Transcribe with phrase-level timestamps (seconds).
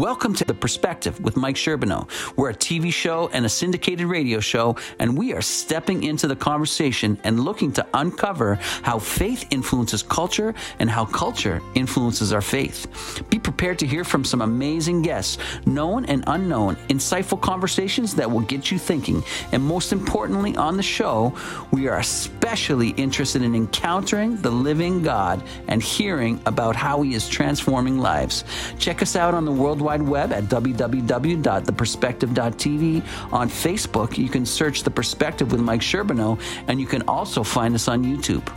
[0.00, 2.08] Welcome to The Perspective with Mike Sherbino.
[2.34, 6.34] We're a TV show and a syndicated radio show, and we are stepping into the
[6.34, 13.22] conversation and looking to uncover how faith influences culture and how culture influences our faith.
[13.28, 15.36] Be prepared to hear from some amazing guests,
[15.66, 19.22] known and unknown, insightful conversations that will get you thinking.
[19.52, 21.34] And most importantly, on the show,
[21.72, 27.28] we are especially interested in encountering the living God and hearing about how He is
[27.28, 28.44] transforming lives.
[28.78, 33.32] Check us out on the World Wide Web at www.theperspective.tv.
[33.32, 37.74] On Facebook, you can search The Perspective with Mike Sherbino, and you can also find
[37.74, 38.48] us on YouTube.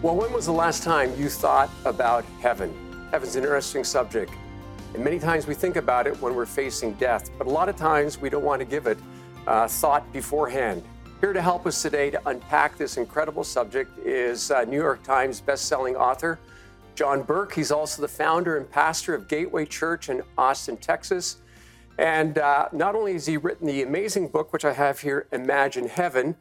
[0.00, 2.72] Well, when was the last time you thought about heaven?
[3.10, 4.32] Heaven's an interesting subject.
[4.94, 7.74] And many times we think about it when we're facing death, but a lot of
[7.74, 8.98] times we don't want to give it
[9.48, 10.84] uh, thought beforehand.
[11.20, 15.40] Here to help us today to unpack this incredible subject is uh, New York Times
[15.40, 16.38] bestselling author
[16.98, 17.54] John Burke.
[17.54, 21.36] He's also the founder and pastor of Gateway Church in Austin, Texas.
[21.96, 25.86] And uh, not only has he written the amazing book, which I have here, Imagine
[25.86, 26.34] Heaven,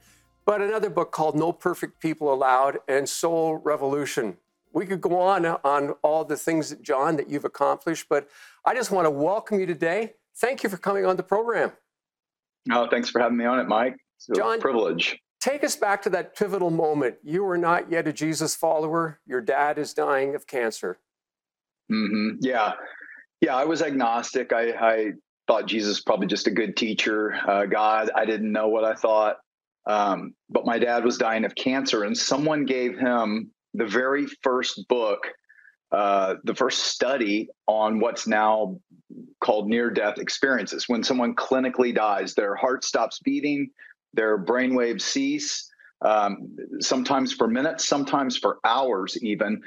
[0.45, 4.35] but another book called No Perfect People Allowed and Soul Revolution.
[4.73, 8.27] We could go on on all the things, that, John, that you've accomplished, but
[8.65, 10.13] I just want to welcome you today.
[10.37, 11.71] Thank you for coming on the program.
[12.71, 13.95] Oh, thanks for having me on it, Mike.
[14.15, 15.19] It's a John, privilege.
[15.47, 17.15] Take us back to that pivotal moment.
[17.23, 19.21] You are not yet a Jesus follower.
[19.25, 20.99] Your dad is dying of cancer.
[21.89, 22.39] Mm-hmm.
[22.41, 22.73] Yeah.
[23.39, 24.51] Yeah, I was agnostic.
[24.51, 25.11] I, I
[25.47, 28.11] thought Jesus probably just a good teacher, uh, God.
[28.13, 29.37] I didn't know what I thought.
[29.85, 34.85] Um, but my dad was dying of cancer, and someone gave him the very first
[34.89, 35.27] book,
[35.93, 38.81] uh, the first study on what's now
[39.39, 40.89] called near death experiences.
[40.89, 43.69] When someone clinically dies, their heart stops beating,
[44.17, 49.61] their brainwaves cease, um, sometimes for minutes, sometimes for hours, even.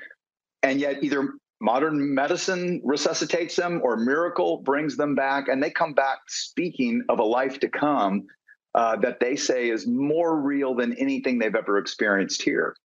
[0.63, 5.95] And yet, either modern medicine resuscitates them or miracle brings them back, and they come
[5.95, 8.27] back speaking of a life to come
[8.75, 12.77] uh, that they say is more real than anything they've ever experienced here.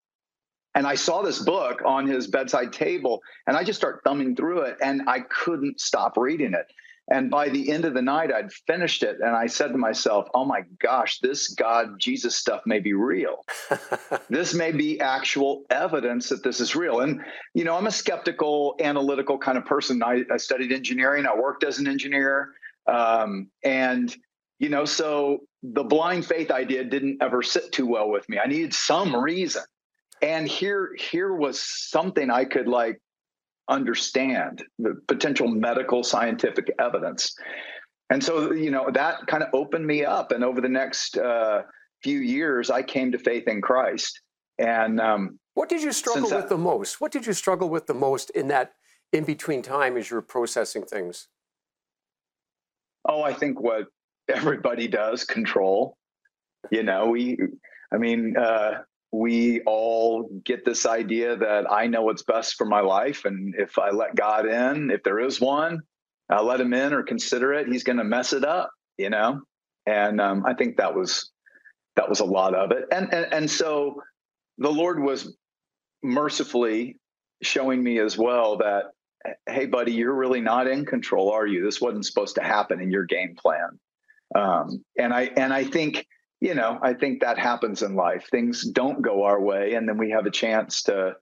[0.74, 4.62] And I saw this book on his bedside table, and I just start thumbing through
[4.62, 6.66] it, and I couldn't stop reading it.
[7.08, 9.18] And by the end of the night, I'd finished it.
[9.20, 13.44] And I said to myself, oh my gosh, this God Jesus stuff may be real.
[14.28, 17.00] this may be actual evidence that this is real.
[17.00, 17.20] And,
[17.54, 20.02] you know, I'm a skeptical, analytical kind of person.
[20.02, 22.50] I, I studied engineering, I worked as an engineer.
[22.88, 24.14] Um, and,
[24.58, 28.38] you know, so the blind faith idea didn't ever sit too well with me.
[28.38, 29.62] I needed some reason.
[30.22, 33.00] And here, here was something I could like
[33.68, 37.34] understand the potential medical scientific evidence.
[38.10, 40.30] And so, you know, that kind of opened me up.
[40.30, 41.62] And over the next uh,
[42.02, 44.20] few years, I came to faith in Christ.
[44.58, 47.00] And um, what did you struggle with the most?
[47.00, 48.72] What did you struggle with the most in that
[49.12, 51.28] in between time as you were processing things?
[53.08, 53.86] Oh, I think what
[54.28, 55.96] everybody does control.
[56.70, 57.38] You know, we,
[57.92, 58.82] I mean, uh,
[59.18, 63.24] we all get this idea that I know what's best for my life.
[63.24, 65.80] And if I let God in, if there is one,
[66.28, 69.40] I'll let him in or consider it, he's going to mess it up, you know?
[69.86, 71.30] And um, I think that was,
[71.94, 72.84] that was a lot of it.
[72.92, 74.02] And, and, and so
[74.58, 75.34] the Lord was
[76.02, 76.96] mercifully
[77.42, 78.84] showing me as well that,
[79.48, 81.64] Hey buddy, you're really not in control, are you?
[81.64, 83.78] This wasn't supposed to happen in your game plan.
[84.34, 86.06] Um, and I, and I think,
[86.46, 88.28] you know, I think that happens in life.
[88.30, 91.16] Things don't go our way, and then we have a chance to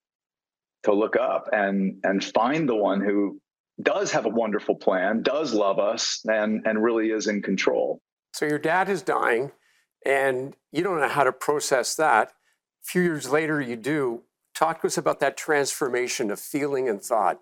[0.82, 3.40] to look up and and find the one who
[3.82, 8.02] does have a wonderful plan, does love us, and and really is in control.
[8.34, 9.52] So your dad is dying,
[10.04, 12.28] and you don't know how to process that.
[12.28, 12.32] A
[12.82, 14.24] few years later, you do.
[14.54, 17.40] Talk to us about that transformation of feeling and thought.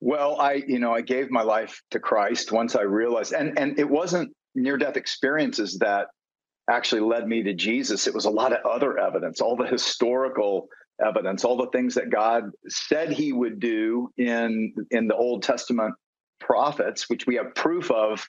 [0.00, 3.78] Well, I, you know, I gave my life to Christ once I realized, and and
[3.78, 6.08] it wasn't near death experiences that
[6.68, 8.06] actually led me to Jesus.
[8.06, 10.68] It was a lot of other evidence, all the historical
[11.04, 15.94] evidence, all the things that God said he would do in in the Old Testament
[16.40, 18.26] prophets, which we have proof of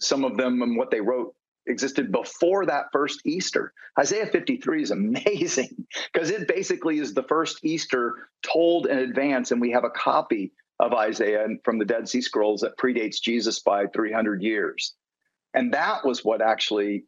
[0.00, 1.34] some of them and what they wrote
[1.66, 3.74] existed before that first Easter.
[3.98, 9.60] Isaiah 53 is amazing because it basically is the first Easter told in advance, and
[9.60, 13.86] we have a copy of Isaiah from the Dead Sea Scrolls that predates Jesus by
[13.88, 14.94] 300 years
[15.54, 17.04] and that was what actually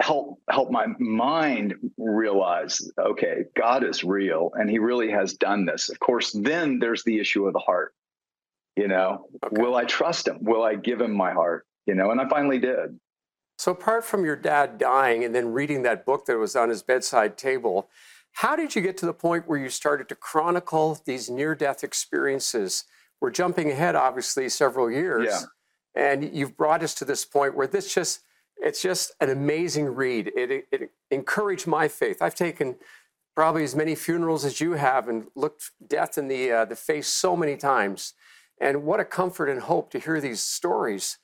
[0.00, 5.90] helped help my mind realize okay god is real and he really has done this
[5.90, 7.94] of course then there's the issue of the heart
[8.76, 9.60] you know okay.
[9.60, 12.58] will i trust him will i give him my heart you know and i finally
[12.58, 12.98] did
[13.58, 16.82] so apart from your dad dying and then reading that book that was on his
[16.82, 17.90] bedside table
[18.36, 21.84] how did you get to the point where you started to chronicle these near death
[21.84, 22.84] experiences
[23.22, 25.28] we're jumping ahead, obviously, several years.
[25.30, 25.42] Yeah.
[25.94, 28.20] And you've brought us to this point where this just,
[28.56, 30.32] it's just an amazing read.
[30.36, 32.22] It, it, encouraged my faith.
[32.22, 32.76] I've taken
[33.34, 37.08] probably as many funerals as you have and looked death in the, uh, the face
[37.08, 38.14] so many times.
[38.60, 41.18] And what a comfort and hope to hear these stories.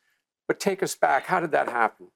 [0.46, 1.26] But take us back.
[1.26, 2.08] How did that happen?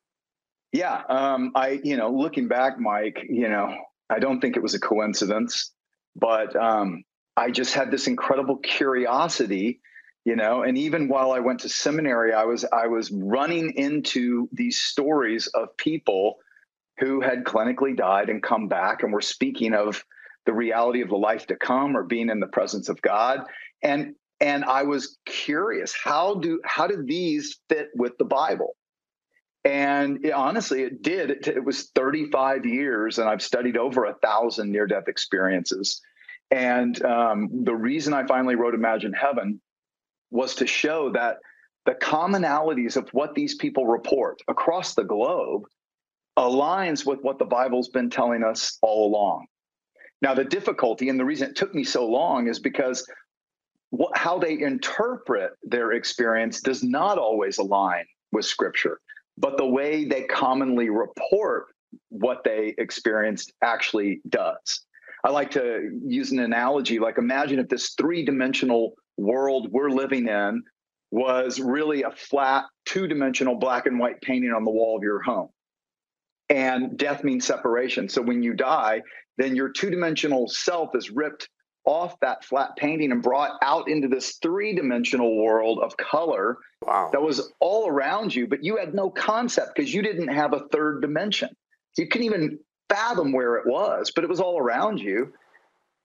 [0.72, 3.76] Yeah, um, I, you know, looking back, Mike, you know,
[4.08, 5.70] I don't think it was a coincidence,
[6.16, 7.04] but um,
[7.36, 9.80] I just had this incredible curiosity,
[10.24, 14.48] you know, and even while I went to seminary, I was I was running into
[14.52, 16.38] these stories of people
[16.98, 20.04] who had clinically died and come back and were speaking of
[20.46, 23.40] the reality of the life to come or being in the presence of God.
[23.82, 28.76] And and I was curious, how do how do these fit with the Bible?
[29.64, 31.30] And it, honestly, it did.
[31.30, 36.00] It, it, was 35 years, and I've studied over a thousand near death experiences.
[36.50, 39.60] And um, the reason I finally wrote Imagine Heaven
[40.32, 41.38] was to show that
[41.86, 45.62] the commonalities of what these people report across the globe
[46.38, 49.46] aligns with what the Bible's been telling us all along.
[50.22, 53.06] Now, the difficulty and the reason it took me so long is because
[53.90, 59.00] what, how they interpret their experience does not always align with Scripture
[59.38, 61.66] but the way they commonly report
[62.08, 64.80] what they experienced actually does.
[65.24, 70.28] I like to use an analogy like imagine if this three dimensional world we're living
[70.28, 70.62] in
[71.10, 75.20] was really a flat two dimensional black and white painting on the wall of your
[75.20, 75.48] home.
[76.48, 78.08] And death means separation.
[78.08, 79.02] So when you die,
[79.38, 81.48] then your two dimensional self is ripped
[81.84, 87.10] off that flat painting and brought out into this three dimensional world of color wow.
[87.12, 90.68] that was all around you, but you had no concept because you didn't have a
[90.70, 91.48] third dimension.
[91.96, 92.58] You couldn't even
[92.88, 95.32] fathom where it was, but it was all around you.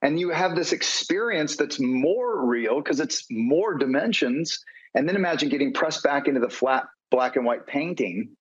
[0.02, 4.64] And you have this experience that's more real because it's more dimensions.
[4.94, 8.36] And then imagine getting pressed back into the flat black and white painting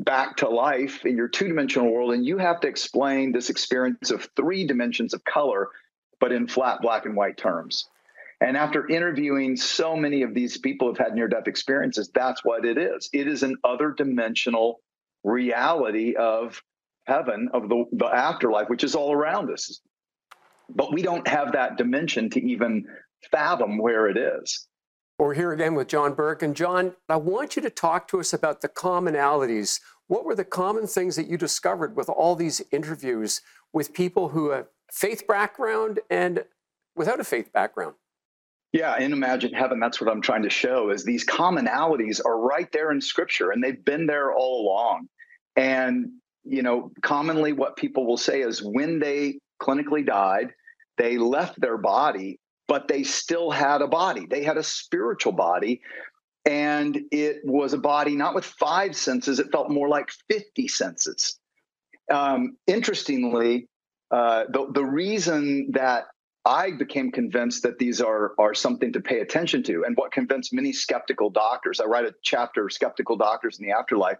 [0.00, 2.12] back to life in your two dimensional world.
[2.12, 5.68] And you have to explain this experience of three dimensions of color
[6.20, 7.88] but in flat black and white terms.
[8.40, 12.64] And after interviewing so many of these people who've had near death experiences, that's what
[12.64, 13.08] it is.
[13.12, 14.80] It is an other dimensional
[15.24, 16.62] reality of
[17.06, 19.80] heaven, of the, the afterlife, which is all around us.
[20.68, 22.86] But we don't have that dimension to even
[23.30, 24.66] fathom where it is.
[25.18, 26.42] We're here again with John Burke.
[26.42, 29.80] And John, I want you to talk to us about the commonalities.
[30.06, 33.40] What were the common things that you discovered with all these interviews
[33.72, 36.44] with people who have faith background and
[36.96, 37.94] without a faith background.
[38.72, 42.70] Yeah, in Imagine Heaven, that's what I'm trying to show is these commonalities are right
[42.70, 45.08] there in scripture and they've been there all along.
[45.56, 46.10] And,
[46.44, 50.52] you know, commonly what people will say is when they clinically died,
[50.98, 54.26] they left their body, but they still had a body.
[54.26, 55.80] They had a spiritual body.
[56.44, 61.38] And it was a body not with five senses, it felt more like 50 senses.
[62.10, 63.68] Um, interestingly,
[64.10, 66.04] uh, the, the reason that
[66.46, 70.54] I became convinced that these are are something to pay attention to, and what convinced
[70.54, 71.78] many skeptical doctors.
[71.78, 74.16] I write a chapter, "Skeptical Doctors in the Afterlife,"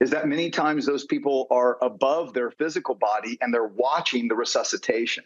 [0.00, 4.34] is that many times those people are above their physical body and they're watching the
[4.34, 5.22] resuscitation.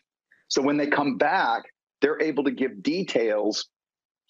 [0.53, 1.63] So when they come back,
[2.03, 3.71] they're able to give details,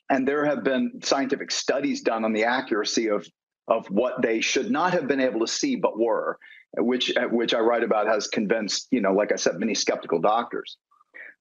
[0.09, 3.27] and there have been scientific studies done on the accuracy of
[3.67, 6.39] of what they should not have been able to see but were
[6.77, 10.77] which which I write about has convinced, you know, like I said, many skeptical doctors.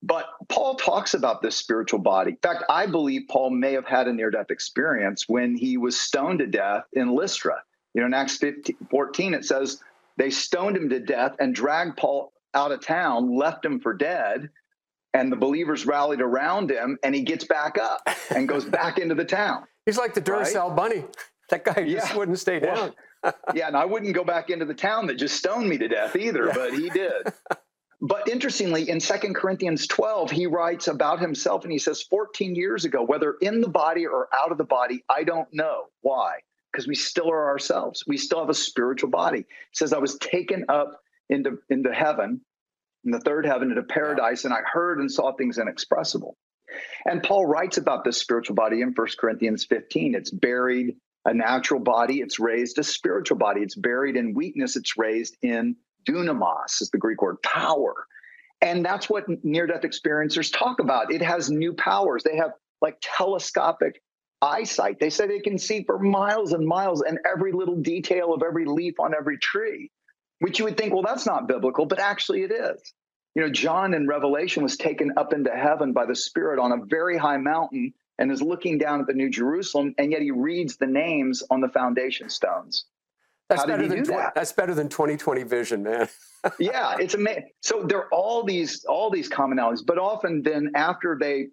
[0.01, 2.31] But Paul talks about this spiritual body.
[2.31, 6.00] In fact, I believe Paul may have had a near death experience when he was
[6.00, 7.61] stoned to death in Lystra.
[7.93, 9.79] You know, in Acts 15, 14, it says
[10.17, 14.50] they stoned him to death and dragged Paul out of town, left him for dead.
[15.13, 19.15] And the believers rallied around him, and he gets back up and goes back into
[19.15, 19.65] the town.
[19.86, 20.75] He's like the Duracell right?
[20.75, 21.03] bunny.
[21.50, 22.18] That guy just yeah.
[22.18, 22.94] wouldn't stay down.
[23.24, 25.89] Well, yeah, and I wouldn't go back into the town that just stoned me to
[25.89, 26.53] death either, yeah.
[26.56, 27.34] but he did.
[28.01, 32.84] But interestingly, in Second Corinthians 12, he writes about himself and he says, 14 years
[32.84, 35.84] ago, whether in the body or out of the body, I don't know.
[36.01, 36.39] Why?
[36.72, 38.03] Because we still are ourselves.
[38.08, 39.39] We still have a spiritual body.
[39.39, 41.00] He says, I was taken up
[41.30, 42.41] into, into heaven,
[43.05, 46.38] in the third heaven, into paradise, and I heard and saw things inexpressible.
[47.05, 50.15] And Paul writes about this spiritual body in First Corinthians 15.
[50.15, 53.62] It's buried a natural body, it's raised a spiritual body.
[53.62, 55.75] It's buried in weakness, it's raised in
[56.08, 57.93] dunamis, is the Greek word power.
[58.62, 61.12] And that's what near death experiencers talk about.
[61.12, 62.24] It has new powers.
[62.24, 64.01] They have like telescopic
[64.41, 65.00] eyesight.
[65.00, 68.65] They say they can see for miles and miles and every little detail of every
[68.65, 69.91] leaf on every tree,
[70.41, 72.93] which you would think, well, that's not biblical, but actually it is.
[73.36, 76.83] You know, John in Revelation was taken up into heaven by the Spirit on a
[76.86, 80.77] very high mountain and is looking down at the New Jerusalem, and yet he reads
[80.77, 82.86] the names on the foundation stones.
[83.50, 84.33] That's better than that?
[84.33, 86.10] that's better than 2020 vision, man.
[86.60, 87.50] yeah, it's amazing.
[87.62, 91.48] So there are all these all these commonalities, but often then after they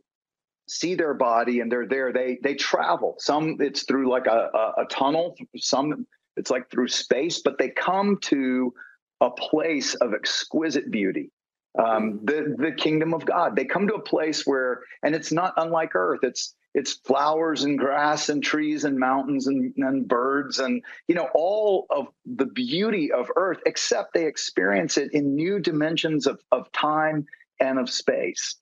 [0.66, 3.16] see their body and they're there, they they travel.
[3.18, 5.37] Some it's through like a, a, a tunnel.
[5.57, 6.07] Some
[6.38, 8.73] it's like through space, but they come to
[9.21, 11.30] a place of exquisite beauty.
[11.78, 13.54] Um, the the kingdom of God.
[13.54, 16.21] They come to a place where, and it's not unlike Earth.
[16.23, 21.28] It's it's flowers and grass and trees and mountains and, and birds and you know
[21.35, 26.71] all of the beauty of earth except they experience it in new dimensions of, of
[26.73, 27.26] time
[27.61, 28.57] and of space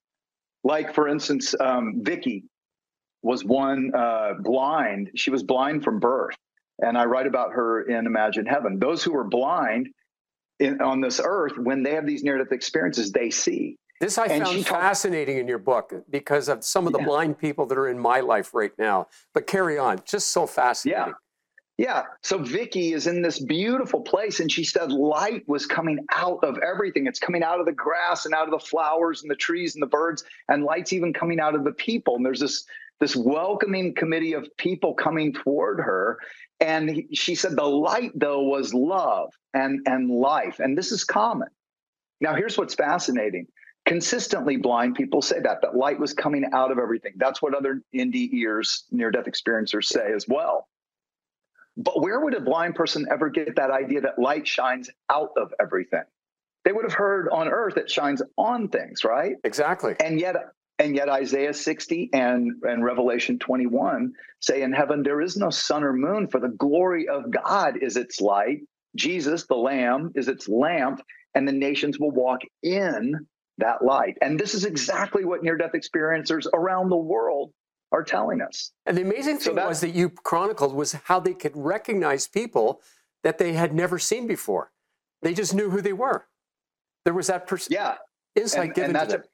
[0.64, 2.45] like for instance um, vicky
[3.23, 6.37] was one uh, blind she was blind from birth
[6.80, 9.88] and i write about her in imagine heaven those who are blind
[10.59, 14.45] in, on this earth when they have these near-death experiences they see this I and
[14.45, 17.06] found fascinating in your book because of some of the yeah.
[17.06, 19.09] blind people that are in my life right now.
[19.33, 21.06] But carry on, just so fascinating.
[21.06, 21.12] Yeah.
[21.78, 22.04] Yeah.
[22.23, 26.59] So Vicky is in this beautiful place, and she said light was coming out of
[26.59, 27.06] everything.
[27.06, 29.83] It's coming out of the grass and out of the flowers and the trees and
[29.83, 32.16] the birds, and light's even coming out of the people.
[32.16, 32.64] And there's this
[32.99, 36.18] this welcoming committee of people coming toward her.
[36.60, 41.48] And she said the light though was love and and life, and this is common.
[42.20, 43.46] Now here's what's fascinating.
[43.84, 47.12] Consistently blind people say that that light was coming out of everything.
[47.16, 50.68] That's what other NDErs, near death experiencers say as well.
[51.76, 55.52] But where would a blind person ever get that idea that light shines out of
[55.60, 56.02] everything?
[56.64, 59.36] They would have heard on earth it shines on things right?
[59.44, 59.94] Exactly.
[60.00, 60.34] And yet
[60.78, 65.85] and yet isaiah 60 and and revelation 21 say in heaven there is no sun
[65.85, 68.59] or moon for the glory of god is its light
[68.95, 71.00] jesus the lamb is its lamp
[71.37, 73.26] and the nations will walk in
[73.59, 74.16] that light.
[74.21, 77.52] And this is exactly what near death experiencers around the world
[77.92, 78.73] are telling us.
[78.87, 82.80] And the amazing thing so was that you chronicled was how they could recognize people
[83.23, 84.73] that they had never seen before.
[85.23, 86.26] They just knew who they were.
[87.04, 87.73] There was that person.
[87.73, 87.97] Yeah.
[88.35, 89.26] Insight and, given and to them.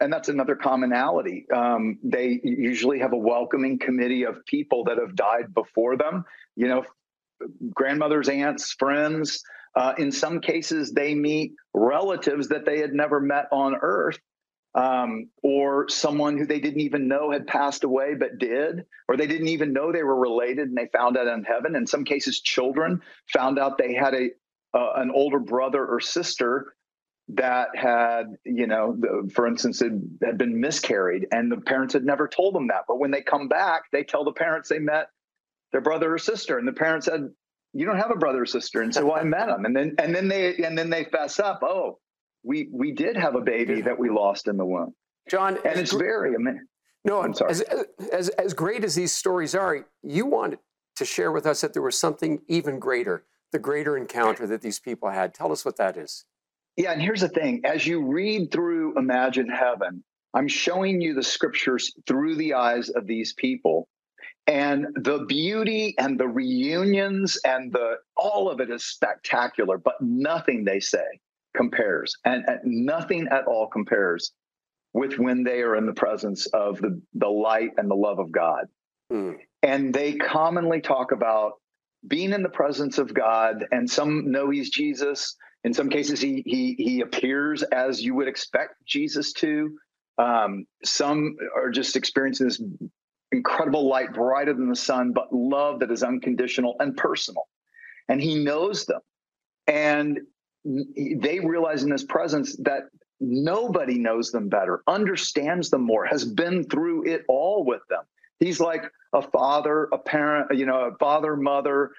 [0.00, 1.46] And that's another commonality.
[1.54, 6.24] Um, they usually have a welcoming committee of people that have died before them.
[6.56, 6.84] You know,
[7.72, 9.42] grandmothers, aunts, friends,
[9.76, 14.18] uh, in some cases, they meet relatives that they had never met on earth,
[14.74, 19.26] um, or someone who they didn't even know had passed away but did, or they
[19.26, 21.76] didn't even know they were related and they found out in heaven.
[21.76, 23.00] In some cases, children
[23.32, 24.30] found out they had a
[24.76, 26.74] uh, an older brother or sister
[27.28, 32.04] that had, you know, the, for instance, had, had been miscarried, and the parents had
[32.04, 32.84] never told them that.
[32.86, 35.08] But when they come back, they tell the parents they met
[35.72, 37.30] their brother or sister, and the parents said,
[37.74, 38.80] you don't have a brother or sister.
[38.80, 39.64] And say well i met them.
[39.64, 41.60] and then and then they and then they fess up.
[41.62, 41.98] Oh
[42.42, 44.94] we we did have a baby that we lost in the womb.
[45.28, 46.66] John and it's very amazing
[47.04, 47.50] no i'm sorry.
[47.50, 47.64] as,
[48.12, 50.58] as as great as these stories are you wanted
[50.96, 54.78] to share with us that there was something even greater the greater encounter that these
[54.80, 55.32] people had.
[55.32, 56.24] Tell us what that is
[56.76, 57.62] yeah and here's the thing.
[57.64, 60.02] As you read through imagine heaven
[60.34, 63.88] i'm showing you the scriptures through the eyes of these people.
[64.46, 70.64] And the beauty and the reunions and the all of it is spectacular but nothing
[70.64, 71.20] they say
[71.56, 72.14] compares.
[72.24, 74.32] And, and, nothing at all compares
[74.92, 78.30] with when they are in the presence of the, the light and the love of
[78.32, 78.66] god.
[79.12, 79.36] Mm.
[79.62, 81.52] and they commonly talk about
[82.06, 86.42] being in the presence of god and some know he's jesus in some cases he
[86.46, 89.76] he, he appears as you would expect jesus to
[90.18, 92.62] um, some are just experiencing this
[93.32, 97.48] incredible light brighter than the sun, but love that is unconditional and personal.
[98.08, 99.00] And he knows them.
[99.66, 100.20] And
[100.64, 102.84] they realize in his presence that
[103.20, 108.02] nobody knows them better, understands them more, has been through it all with them.
[108.40, 111.92] He's like a father, a parent, you know, a father, mother,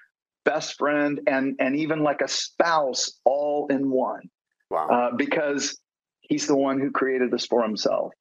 [0.46, 4.30] best friend, and and even like a spouse, all in one.
[4.70, 4.88] Wow!
[4.88, 5.78] Uh, because
[6.22, 8.14] he's the one who created us for himself.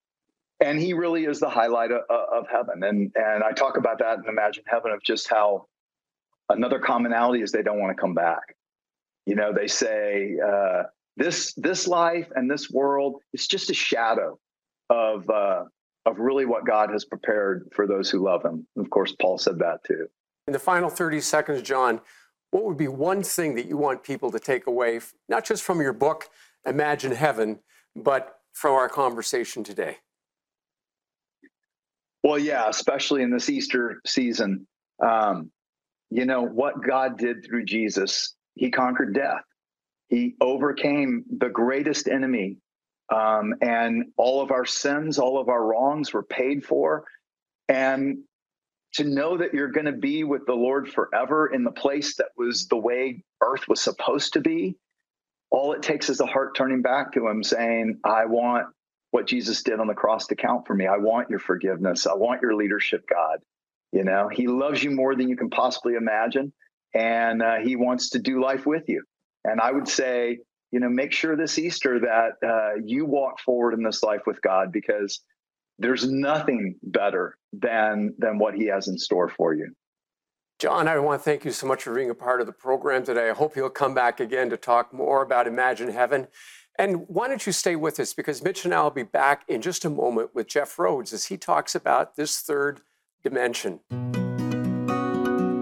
[0.60, 2.82] And he really is the highlight of, of, heaven.
[2.82, 5.66] And and i talk about that in imagine heaven of just how
[6.48, 8.56] another commonality is they don't want to come back.
[9.26, 10.84] You know they say uh,
[11.16, 14.38] this this life and this world is just a shadow
[14.90, 15.64] of uh,
[16.06, 18.66] of really what god has prepared for those who love him.
[18.76, 20.08] And of course paul said that too
[20.46, 22.00] in the final 30 seconds john
[22.50, 25.80] what would be one thing that you want people to take away not just from
[25.80, 26.28] your book
[26.66, 27.58] imagine heaven
[27.96, 29.98] but from our conversation today
[32.24, 34.66] well, yeah, especially in this Easter season.
[34.98, 35.50] Um,
[36.10, 39.42] you know, what God did through Jesus, he conquered death.
[40.08, 42.56] He overcame the greatest enemy.
[43.14, 47.04] Um, and all of our sins, all of our wrongs were paid for.
[47.68, 48.20] And
[48.94, 52.28] to know that you're going to be with the Lord forever in the place that
[52.36, 54.76] was the way earth was supposed to be,
[55.50, 58.66] all it takes is a heart turning back to Him saying, I want
[59.10, 60.86] what Jesus did on the cross to count for me.
[60.86, 62.06] I want your forgiveness.
[62.06, 63.38] I want your leadership, God.
[63.92, 66.52] You know, He loves you more than you can possibly imagine,
[66.94, 69.04] and uh, He wants to do life with you.
[69.44, 70.38] And I would say,
[70.72, 74.42] you know, make sure this Easter that uh, you walk forward in this life with
[74.42, 75.20] God because
[75.78, 79.74] there's nothing better than than what He has in store for you.
[80.60, 83.04] John, I want to thank you so much for being a part of the program
[83.04, 83.28] today.
[83.28, 86.28] I hope you'll come back again to talk more about Imagine Heaven.
[86.78, 88.14] And why don't you stay with us?
[88.14, 91.26] Because Mitch and I will be back in just a moment with Jeff Rhodes as
[91.26, 92.80] he talks about this third
[93.22, 93.80] dimension.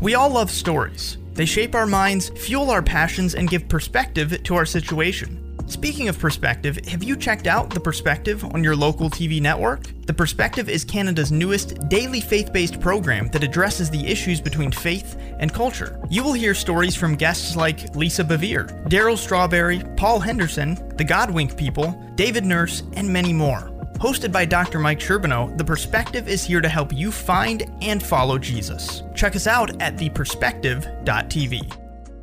[0.00, 1.18] We all love stories.
[1.34, 5.39] They shape our minds, fuel our passions, and give perspective to our situation.
[5.70, 9.84] Speaking of perspective, have you checked out The Perspective on your local TV network?
[10.04, 15.16] The Perspective is Canada's newest daily faith based program that addresses the issues between faith
[15.38, 16.00] and culture.
[16.10, 21.56] You will hear stories from guests like Lisa Bevere, Darryl Strawberry, Paul Henderson, the Godwink
[21.56, 23.70] People, David Nurse, and many more.
[23.94, 24.80] Hosted by Dr.
[24.80, 29.04] Mike Sherbino, The Perspective is here to help you find and follow Jesus.
[29.14, 31.79] Check us out at theperspective.tv.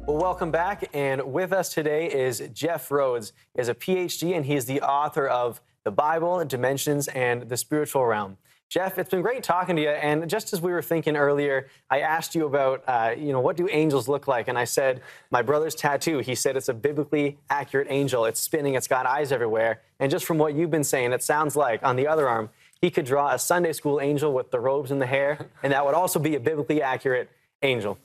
[0.07, 0.89] Well, welcome back.
[0.93, 3.33] And with us today is Jeff Rhodes.
[3.53, 7.57] He has a PhD and he is the author of The Bible, Dimensions, and the
[7.57, 8.37] Spiritual Realm.
[8.69, 9.89] Jeff, it's been great talking to you.
[9.89, 13.57] And just as we were thinking earlier, I asked you about, uh, you know, what
[13.57, 14.47] do angels look like?
[14.47, 18.23] And I said, my brother's tattoo, he said it's a biblically accurate angel.
[18.23, 19.81] It's spinning, it's got eyes everywhere.
[19.99, 22.89] And just from what you've been saying, it sounds like on the other arm, he
[22.89, 25.95] could draw a Sunday school angel with the robes and the hair, and that would
[25.95, 27.29] also be a biblically accurate
[27.61, 27.97] angel.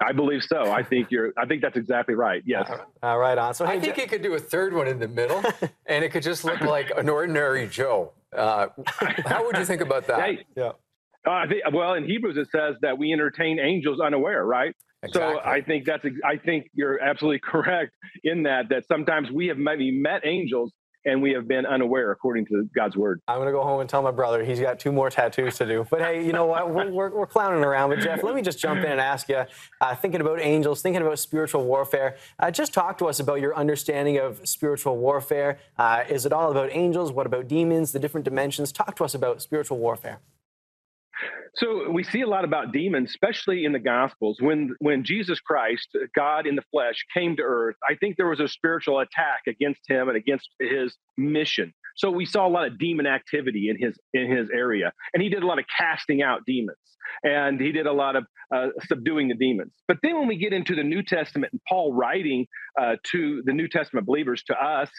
[0.00, 0.70] I believe so.
[0.70, 1.32] I think you're.
[1.36, 2.42] I think that's exactly right.
[2.46, 2.70] Yes.
[3.02, 3.54] All right, on.
[3.54, 5.42] So I think Je- he could do a third one in the middle,
[5.86, 8.12] and it could just look like an ordinary Joe.
[8.36, 8.68] Uh,
[9.24, 10.20] how would you think about that?
[10.20, 10.72] Hey, yeah.
[11.26, 14.74] uh, I think, well, in Hebrews it says that we entertain angels unaware, right?
[15.12, 16.04] So I think that's.
[16.24, 17.92] I think you're absolutely correct
[18.24, 18.68] in that.
[18.70, 20.72] That sometimes we have maybe met angels
[21.06, 23.22] and we have been unaware, according to God's word.
[23.28, 25.66] I'm going to go home and tell my brother he's got two more tattoos to
[25.66, 25.86] do.
[25.88, 26.68] But hey, you know what?
[26.68, 27.90] We're, we're, we're clowning around.
[27.90, 29.44] But Jeff, let me just jump in and ask you,
[29.80, 33.56] uh, thinking about angels, thinking about spiritual warfare, uh, just talk to us about your
[33.56, 35.58] understanding of spiritual warfare.
[35.78, 37.12] Uh, is it all about angels?
[37.12, 38.72] What about demons, the different dimensions?
[38.72, 40.20] Talk to us about spiritual warfare.
[41.56, 44.36] So we see a lot about demons, especially in the Gospels.
[44.40, 48.40] When when Jesus Christ, God in the flesh, came to earth, I think there was
[48.40, 51.72] a spiritual attack against him and against his mission.
[51.96, 55.30] So we saw a lot of demon activity in his in his area, and he
[55.30, 56.76] did a lot of casting out demons,
[57.22, 59.72] and he did a lot of uh, subduing the demons.
[59.88, 62.46] But then when we get into the New Testament and Paul writing
[62.78, 64.90] uh, to the New Testament believers, to us,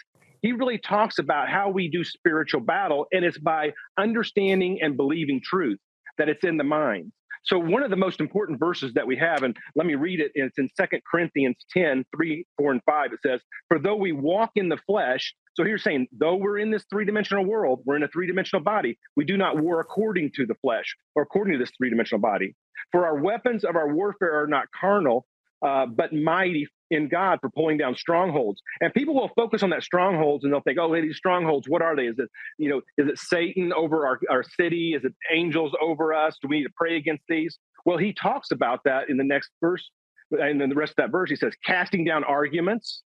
[0.42, 5.40] he really talks about how we do spiritual battle, and it's by understanding and believing
[5.40, 5.78] truth
[6.18, 7.12] that it's in the mind.
[7.44, 10.32] So one of the most important verses that we have, and let me read it,
[10.34, 13.12] it's in 2 Corinthians 10, 3, 4, and 5.
[13.12, 16.70] It says, For though we walk in the flesh, so here's saying, though we're in
[16.70, 20.54] this three-dimensional world, we're in a three-dimensional body, we do not war according to the
[20.56, 22.54] flesh or according to this three-dimensional body.
[22.92, 25.26] For our weapons of our warfare are not carnal,
[25.62, 28.62] uh, but mighty in God for pulling down strongholds.
[28.80, 31.82] And people will focus on that strongholds and they'll think, oh, hey, these strongholds, what
[31.82, 32.06] are they?
[32.06, 34.94] Is it, you know, is it Satan over our, our city?
[34.94, 36.38] Is it angels over us?
[36.40, 37.58] Do we need to pray against these?
[37.84, 39.90] Well, he talks about that in the next verse.
[40.30, 43.02] And then the rest of that verse, he says, casting down arguments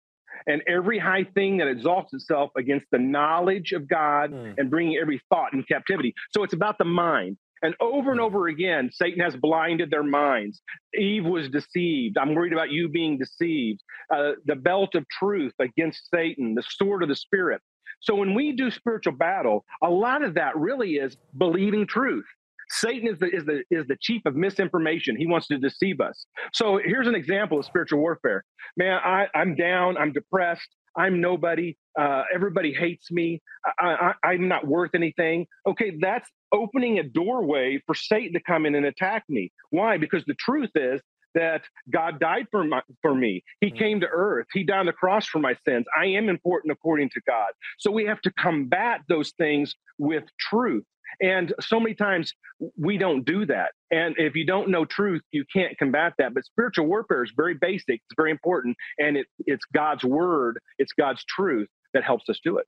[0.46, 4.56] and every high thing that exalts itself against the knowledge of God Mm.
[4.58, 6.14] and bringing every thought in captivity.
[6.36, 7.38] So it's about the mind.
[7.62, 10.62] And over and over again, Satan has blinded their minds.
[10.96, 12.18] Eve was deceived.
[12.18, 13.82] I'm worried about you being deceived.
[14.14, 17.62] Uh, the belt of truth against Satan, the sword of the Spirit.
[18.00, 22.26] So when we do spiritual battle, a lot of that really is believing truth.
[22.70, 25.16] Satan is the is the is the chief of misinformation.
[25.16, 26.26] He wants to deceive us.
[26.54, 28.44] So here's an example of spiritual warfare.
[28.76, 29.98] Man, I, I'm down.
[29.98, 30.68] I'm depressed.
[30.98, 31.78] I'm nobody.
[31.98, 33.42] Uh, everybody hates me.
[33.80, 35.48] I, I, I'm not worth anything.
[35.66, 39.52] Okay, that's opening a doorway for Satan to come in and attack me.
[39.70, 39.98] Why?
[39.98, 41.02] Because the truth is
[41.36, 43.44] that God died for, my, for me.
[43.62, 43.78] He mm-hmm.
[43.78, 44.48] came to earth.
[44.54, 45.86] He died on the cross for my sins.
[45.98, 47.52] I am important according to God.
[47.78, 50.84] So we have to combat those things with truth.
[51.22, 52.34] And so many times
[52.78, 53.72] we don't do that.
[53.92, 56.34] And if you don't know truth, you can't combat that.
[56.34, 58.78] But spiritual warfare is very basic, it's very important.
[59.00, 62.68] And it, it's God's word, it's God's truth that helps us do it.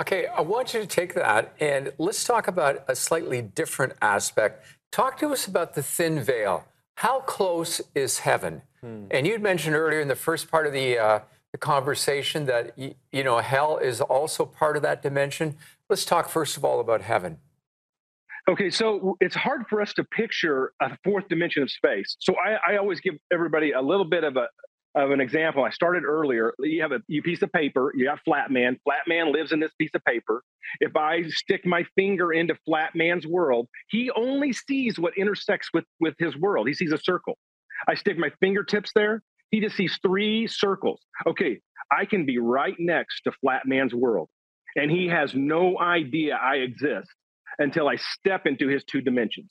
[0.00, 4.64] Okay, I want you to take that and let's talk about a slightly different aspect.
[4.92, 6.64] Talk to us about the thin veil.
[6.96, 8.62] How close is heaven?
[8.80, 9.06] Hmm.
[9.10, 11.20] And you'd mentioned earlier in the first part of the, uh,
[11.52, 15.56] the conversation that you know hell is also part of that dimension.
[15.88, 17.38] Let's talk first of all about heaven.
[18.48, 22.16] Okay, so it's hard for us to picture a fourth dimension of space.
[22.18, 24.48] So I, I always give everybody a little bit of a
[24.94, 25.64] of an example.
[25.64, 26.54] I started earlier.
[26.58, 27.92] You have a you piece of paper.
[27.94, 28.78] You got Flat Man.
[28.84, 30.42] Flat Man lives in this piece of paper.
[30.80, 35.84] If I stick my finger into Flat Man's world, he only sees what intersects with
[36.00, 36.68] with his world.
[36.68, 37.36] He sees a circle.
[37.86, 39.22] I stick my fingertips there.
[39.50, 41.02] He just sees three circles.
[41.26, 41.60] Okay,
[41.92, 44.30] I can be right next to Flat Man's world,
[44.74, 47.10] and he has no idea I exist
[47.58, 49.50] until I step into his two dimensions.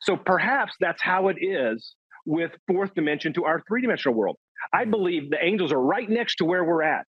[0.00, 4.36] So perhaps that's how it is with fourth dimension to our three dimensional world.
[4.72, 4.90] I hmm.
[4.90, 7.06] believe the angels are right next to where we're at.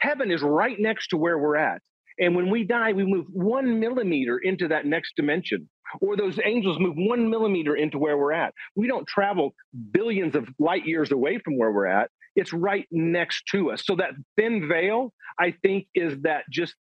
[0.00, 1.80] Heaven is right next to where we're at.
[2.20, 5.68] And when we die, we move one millimeter into that next dimension,
[6.00, 8.52] or those angels move one millimeter into where we're at.
[8.74, 9.54] We don't travel
[9.92, 12.10] billions of light years away from where we're at.
[12.34, 13.84] It's right next to us.
[13.86, 16.74] So that thin veil, I think, is that just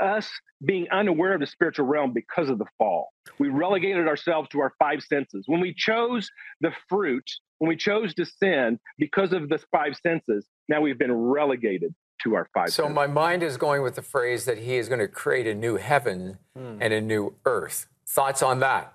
[0.00, 0.28] us
[0.64, 3.08] being unaware of the spiritual realm because of the fall.
[3.38, 5.44] We relegated ourselves to our five senses.
[5.46, 10.46] When we chose the fruit, when we chose to sin because of the five senses,
[10.68, 12.94] now we've been relegated to our five so senses.
[12.94, 15.76] my mind is going with the phrase that he is going to create a new
[15.76, 16.76] heaven hmm.
[16.80, 17.86] and a new earth.
[18.06, 18.94] Thoughts on that?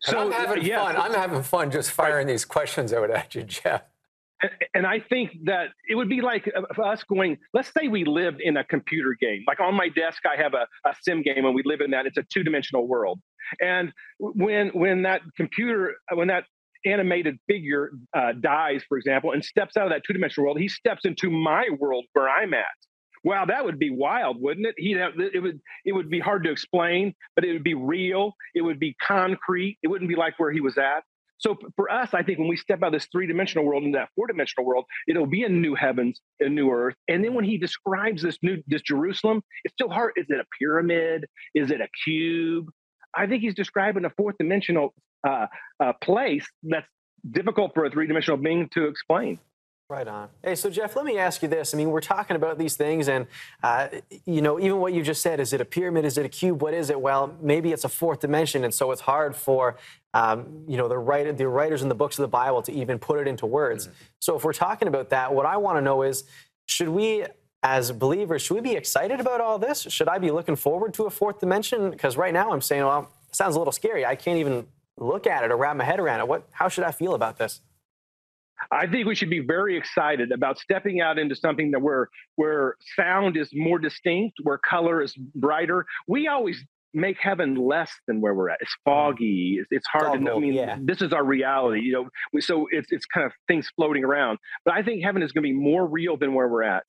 [0.00, 0.96] So and I'm having yes, fun.
[0.96, 2.32] I'm having fun just firing right.
[2.32, 3.82] these questions out at you, Jeff.
[4.74, 8.40] And, I think that it would be like uh, us going, let's say we lived
[8.40, 9.44] in a computer game.
[9.46, 12.06] Like on my desk, I have a, a sim game and we live in that.
[12.06, 13.20] It's a two dimensional world.
[13.60, 16.44] And when, when that computer, when that
[16.84, 20.68] animated figure uh, dies, for example, and steps out of that two dimensional world, he
[20.68, 22.66] steps into my world where I'm at.
[23.24, 24.74] Wow, that would be wild, wouldn't it?
[24.78, 28.34] He'd have, it would it would be hard to explain, but it would be real.
[28.54, 29.78] It would be concrete.
[29.82, 31.02] It wouldn't be like where he was at.
[31.38, 33.96] So for us, I think when we step out of this three dimensional world into
[33.98, 36.94] that four dimensional world, it'll be a new heavens, a new earth.
[37.08, 40.12] And then when he describes this new this Jerusalem, it's still hard.
[40.16, 41.26] Is it a pyramid?
[41.54, 42.68] Is it a cube?
[43.16, 44.94] I think he's describing a fourth dimensional
[45.26, 45.46] uh,
[45.80, 46.86] uh, place that's
[47.30, 49.38] difficult for a three dimensional being to explain.
[49.90, 50.28] Right on.
[50.42, 51.72] Hey, so Jeff, let me ask you this.
[51.72, 53.26] I mean, we're talking about these things, and
[53.62, 53.88] uh,
[54.26, 56.04] you know, even what you just said: is it a pyramid?
[56.04, 56.60] Is it a cube?
[56.60, 57.00] What is it?
[57.00, 59.78] Well, maybe it's a fourth dimension, and so it's hard for
[60.14, 62.98] um, you know the writer, the writers in the books of the Bible to even
[62.98, 63.86] put it into words.
[63.86, 63.96] Mm-hmm.
[64.20, 66.24] So, if we're talking about that, what I want to know is,
[66.66, 67.24] should we,
[67.62, 69.82] as believers, should we be excited about all this?
[69.82, 71.90] Should I be looking forward to a fourth dimension?
[71.90, 74.06] Because right now, I'm saying, well, it sounds a little scary.
[74.06, 74.66] I can't even
[74.96, 76.28] look at it or wrap my head around it.
[76.28, 76.48] What?
[76.52, 77.60] How should I feel about this?
[78.70, 82.76] I think we should be very excited about stepping out into something that where where
[82.96, 85.86] sound is more distinct, where color is brighter.
[86.06, 88.58] We always make heaven less than where we're at.
[88.60, 89.58] It's foggy.
[89.60, 90.36] It's, it's hard to know.
[90.36, 90.78] I mean, yeah.
[90.80, 91.80] this is our reality.
[91.80, 94.38] You know, we, so it's it's kind of things floating around.
[94.64, 96.84] But I think heaven is going to be more real than where we're at.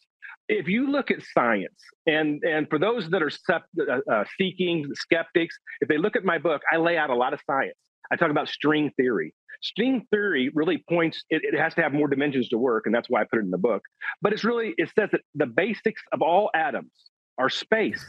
[0.47, 5.55] If you look at science, and and for those that are uh, uh, seeking skeptics,
[5.81, 7.75] if they look at my book, I lay out a lot of science.
[8.11, 9.33] I talk about string theory.
[9.61, 13.09] String theory really points, it, it, has to have more dimensions to work, and that's
[13.09, 13.83] why I put it in the book.
[14.21, 16.91] But it's really, it says that the basics of all atoms
[17.37, 18.05] are space.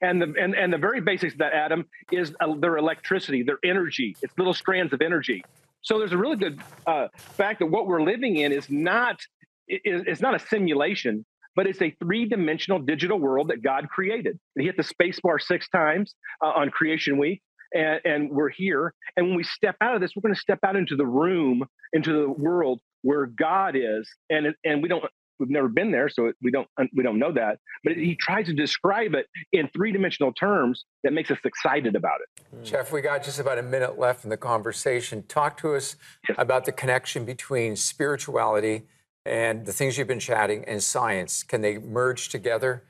[0.00, 3.58] And the, and, and the very basics of that atom is uh, their electricity, their
[3.64, 4.16] energy.
[4.22, 5.44] It's little strands of energy.
[5.82, 9.20] So there's a really good uh, fact that what we're living in is not,
[9.68, 14.38] is, is not a simulation, but it's a three-dimensional digital world that God created.
[14.54, 17.40] And he hit the space bar six times uh, on Creation Week
[17.74, 18.94] and, and we're here.
[19.16, 21.64] And when we step out of this, we're going to step out into the room,
[21.92, 25.04] into the world where God is, and and we don't
[25.38, 27.58] we've never been there, so we don't we don't know that.
[27.84, 32.20] But he tries to describe it in three dimensional terms that makes us excited about
[32.20, 32.56] it.
[32.56, 32.64] Mm.
[32.64, 35.22] Jeff, we got just about a minute left in the conversation.
[35.28, 35.96] Talk to us
[36.28, 36.36] yes.
[36.38, 38.86] about the connection between spirituality
[39.24, 41.42] and the things you've been chatting and science.
[41.42, 42.84] Can they merge together,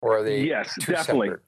[0.00, 1.28] or are they yes, definitely.
[1.28, 1.42] Separate?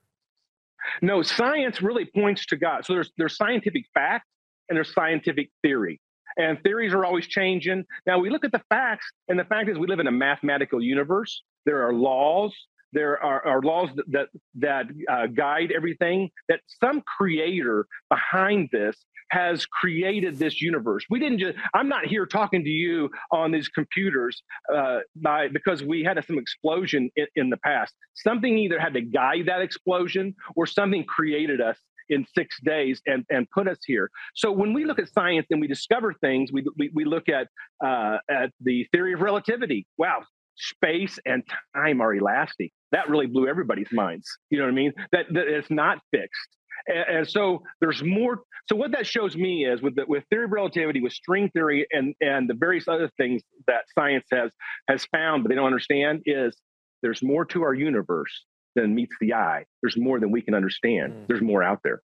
[1.01, 2.85] No, science really points to God.
[2.85, 4.27] So there's there's scientific fact
[4.69, 6.01] and there's scientific theory.
[6.37, 7.85] And theories are always changing.
[8.07, 10.83] Now we look at the facts, and the fact is we live in a mathematical
[10.83, 11.43] universe.
[11.67, 12.55] There are laws.
[12.93, 16.31] There are, are laws that that, uh, guide everything.
[16.49, 18.97] That some creator behind this
[19.31, 21.07] has created this universe.
[21.09, 21.57] We didn't just.
[21.73, 24.43] I'm not here talking to you on these computers
[24.75, 27.95] uh, by because we had some explosion in, in the past.
[28.15, 31.79] Something either had to guide that explosion, or something created us
[32.13, 34.11] in six days and, and put us here.
[34.35, 37.49] So when we look at science and we discover things, we, we, we look at,
[37.85, 39.87] uh, at the theory of relativity.
[39.99, 40.23] Wow,
[40.57, 41.43] space and
[41.75, 42.73] time are elastic.
[42.93, 44.27] That really blew everybody's minds.
[44.51, 44.93] You know what I mean?
[45.13, 46.49] That, that it's not fixed.
[46.87, 48.41] And, and, so there's more.
[48.69, 51.87] So what that shows me is with the, with theory of relativity, with string theory,
[51.93, 54.51] and and the various other things that science has
[54.89, 56.57] has found, but they don't understand, is
[57.03, 58.33] there's more to our universe
[58.75, 59.65] than meets the eye.
[59.83, 61.13] There's more than we can understand.
[61.13, 61.27] Mm.
[61.27, 62.03] There's more out there.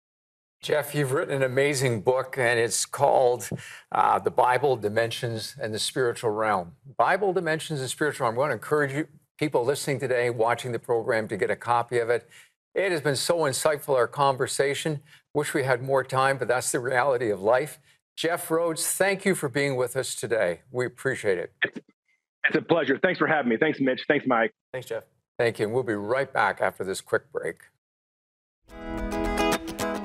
[0.60, 3.48] Jeff, you've written an amazing book, and it's called
[3.92, 8.34] uh, "The Bible Dimensions and the Spiritual Realm." Bible Dimensions and Spiritual Realm.
[8.34, 9.06] I want to encourage you,
[9.38, 12.28] people listening today, watching the program, to get a copy of it.
[12.74, 15.00] It has been so insightful our conversation.
[15.32, 17.78] Wish we had more time, but that's the reality of life.
[18.16, 20.62] Jeff Rhodes, thank you for being with us today.
[20.72, 21.52] We appreciate it.
[21.64, 22.98] It's a pleasure.
[23.00, 23.56] Thanks for having me.
[23.58, 24.04] Thanks, Mitch.
[24.08, 24.52] Thanks, Mike.
[24.72, 25.04] Thanks, Jeff.
[25.38, 25.66] Thank you.
[25.66, 27.60] And we'll be right back after this quick break.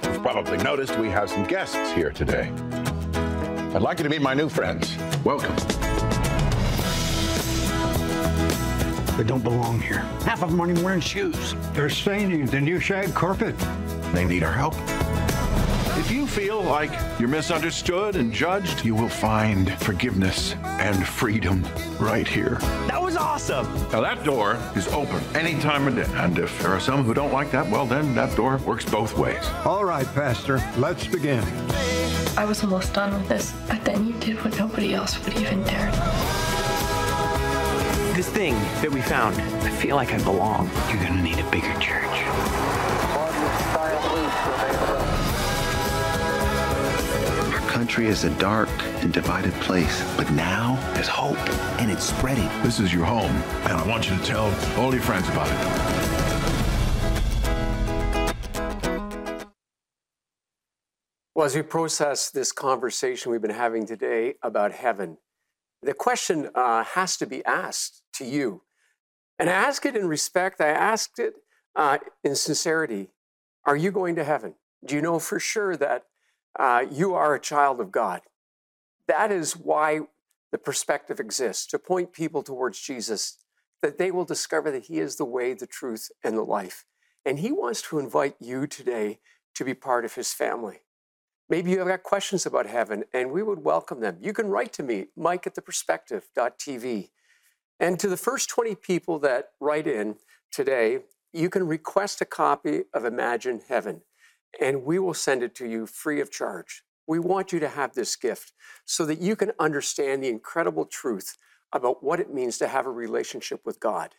[0.04, 2.52] You've probably noticed we have some guests here today.
[3.74, 4.96] I'd like you to meet my new friends.
[5.24, 5.56] Welcome.
[9.17, 10.00] They don't belong here.
[10.26, 11.56] Half of them aren't even wearing shoes.
[11.74, 13.58] They're staining the new shag carpet.
[14.13, 14.76] They need our help.
[16.06, 21.66] If you feel like you're misunderstood and judged, you will find forgiveness and freedom
[21.98, 22.58] right here.
[22.88, 23.66] That was awesome.
[23.89, 26.06] Now, that door is open any time of day.
[26.16, 29.18] And if there are some who don't like that, well, then that door works both
[29.18, 29.46] ways.
[29.63, 31.42] All right, Pastor, let's begin.
[32.38, 35.63] I was almost done with this, but then you did what nobody else would even
[35.63, 35.89] dare.
[38.13, 40.70] This thing that we found, I feel like I belong.
[40.89, 42.53] You're gonna need a bigger church.
[47.84, 48.69] Country is a dark
[49.04, 51.36] and divided place, but now there's hope
[51.82, 52.48] and it's spreading.
[52.63, 54.46] This is your home, and I want you to tell
[54.78, 55.58] all your friends about it.
[61.36, 65.17] Well, as we process this conversation we've been having today about heaven,
[65.82, 68.62] the question uh, has to be asked to you.
[69.38, 71.34] And I ask it in respect, I asked it
[71.76, 73.10] uh, in sincerity.
[73.65, 74.54] Are you going to heaven?
[74.86, 76.06] Do you know for sure that
[76.60, 78.22] uh, you are a child of God.
[79.08, 80.02] That is why
[80.52, 83.38] the perspective exists to point people towards Jesus,
[83.82, 86.86] that they will discover that He is the way, the truth, and the life.
[87.26, 89.20] And He wants to invite you today
[89.56, 90.82] to be part of His family.
[91.50, 94.18] Maybe you have got questions about heaven, and we would welcome them.
[94.22, 97.10] You can write to me, mike at theperspective.tv.
[97.80, 100.16] And to the first 20 people that write in
[100.52, 101.00] today,
[101.34, 104.02] you can request a copy of Imagine Heaven
[104.62, 106.84] and we will send it to you free of charge.
[107.08, 108.54] We want you to have this gift
[108.86, 111.38] so that you can understand the incredible truth
[111.74, 114.16] about what it means to have a relationship with God.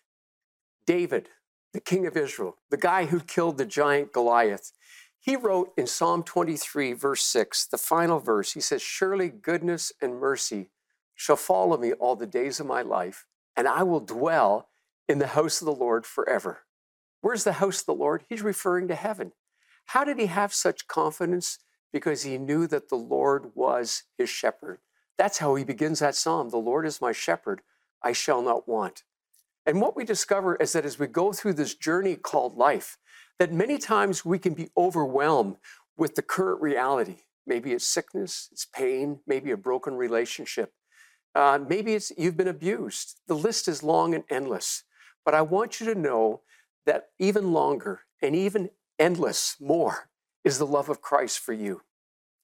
[0.86, 1.28] David,
[1.72, 4.72] the king of Israel, the guy who killed the giant Goliath,
[5.18, 10.20] he wrote in Psalm 23, verse 6, the final verse, he says, Surely goodness and
[10.20, 10.68] mercy
[11.14, 13.24] shall follow me all the days of my life,
[13.56, 14.68] and I will dwell
[15.08, 16.64] in the house of the Lord forever.
[17.22, 18.24] Where's the house of the Lord?
[18.28, 19.32] He's referring to heaven.
[19.86, 21.58] How did he have such confidence?
[21.92, 24.78] Because he knew that the Lord was his shepherd.
[25.16, 27.62] That's how he begins that psalm The Lord is my shepherd,
[28.02, 29.04] I shall not want.
[29.66, 32.98] And what we discover is that as we go through this journey called life,
[33.38, 35.56] that many times we can be overwhelmed
[35.96, 37.18] with the current reality.
[37.46, 40.72] Maybe it's sickness, it's pain, maybe a broken relationship.
[41.34, 43.20] Uh, maybe it's you've been abused.
[43.26, 44.84] The list is long and endless.
[45.24, 46.42] But I want you to know
[46.86, 48.70] that even longer and even
[49.04, 50.08] endless more
[50.44, 51.82] is the love of Christ for you.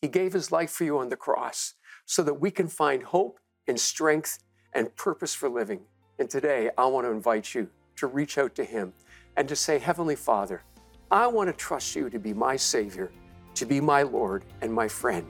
[0.02, 1.72] He gave his life for you on the cross
[2.04, 4.40] so that we can find hope and strength
[4.74, 5.80] and purpose for living.
[6.18, 8.92] And today, I want to invite you to reach out to him
[9.38, 10.62] and to say, Heavenly Father,
[11.10, 13.10] I want to trust you to be my Savior,
[13.54, 15.26] to be my Lord and my friend.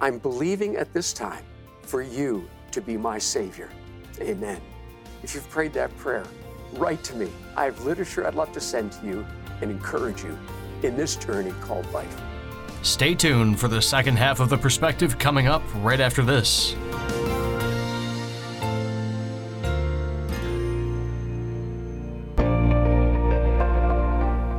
[0.00, 1.44] I'm believing at this time
[1.82, 3.68] for you to be my Savior.
[4.22, 4.60] Amen.
[5.22, 6.24] If you've prayed that prayer,
[6.72, 7.28] write to me.
[7.56, 9.26] I have literature I'd love to send to you
[9.62, 10.36] and encourage you
[10.84, 12.20] in this journey called life.
[12.82, 16.74] Stay tuned for the second half of the perspective coming up right after this.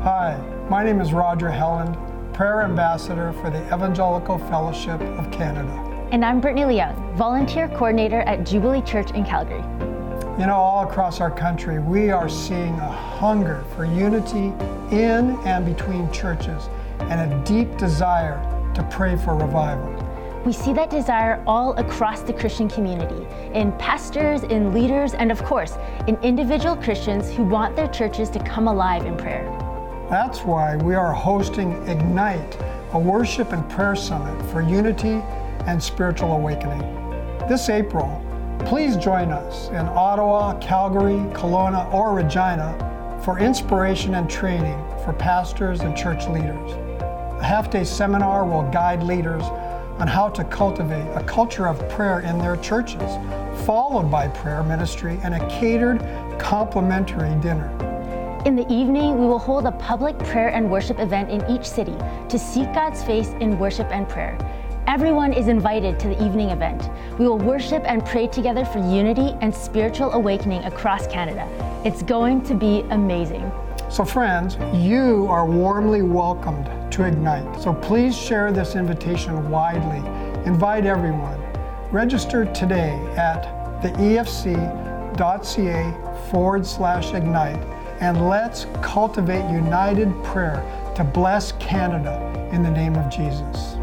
[0.03, 0.37] Hi,
[0.69, 1.95] my My name is Roger Helland,
[2.33, 5.71] Prayer Ambassador for the Evangelical Fellowship of Canada.
[6.11, 9.63] And I'm Brittany Leung, Volunteer Coordinator at Jubilee Church in Calgary.
[10.39, 14.51] You know, all across our country, we are seeing a hunger for unity
[14.89, 16.69] in and between churches
[17.01, 18.41] and a deep desire
[18.73, 19.93] to pray for revival.
[20.43, 25.43] We see that desire all across the Christian community in pastors, in leaders, and of
[25.43, 29.45] course, in individual Christians who want their churches to come alive in prayer.
[30.09, 32.57] That's why we are hosting Ignite,
[32.93, 35.21] a worship and prayer summit for unity
[35.67, 36.81] and spiritual awakening.
[37.47, 38.19] This April,
[38.59, 45.81] Please join us in Ottawa, Calgary, Kelowna, or Regina for inspiration and training for pastors
[45.81, 46.71] and church leaders.
[47.39, 49.43] A half day seminar will guide leaders
[49.99, 53.17] on how to cultivate a culture of prayer in their churches,
[53.65, 55.99] followed by prayer ministry and a catered
[56.39, 57.69] complimentary dinner.
[58.45, 61.95] In the evening, we will hold a public prayer and worship event in each city
[62.27, 64.37] to seek God's face in worship and prayer.
[64.93, 66.87] Everyone is invited to the evening event.
[67.17, 71.47] We will worship and pray together for unity and spiritual awakening across Canada.
[71.83, 73.51] It's going to be amazing.
[73.89, 77.59] So, friends, you are warmly welcomed to Ignite.
[77.59, 79.97] So, please share this invitation widely.
[80.45, 81.41] Invite everyone.
[81.91, 85.17] Register today at theefc.ca
[86.29, 87.63] forward slash ignite
[87.99, 90.63] and let's cultivate united prayer
[90.95, 93.77] to bless Canada in the name of Jesus.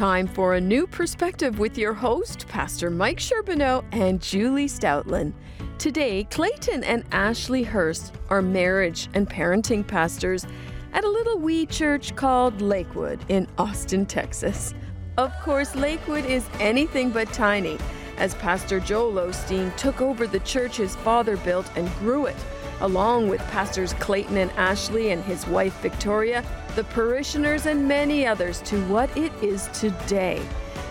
[0.00, 5.34] Time for a new perspective with your host, Pastor Mike Sherbino and Julie Stautland.
[5.76, 10.46] Today, Clayton and Ashlee Hurst are marriage and parenting pastors
[10.94, 14.72] at a little wee church called Lakewood in Austin, Texas.
[15.18, 17.76] Of course, Lakewood is anything but tiny,
[18.16, 22.36] as Pastor Joel Osteen took over the church his father built and grew it
[22.80, 26.44] along with Pastors Clayton and Ashlee and his wife Victoria,
[26.76, 30.42] the parishioners, and many others to what it is today.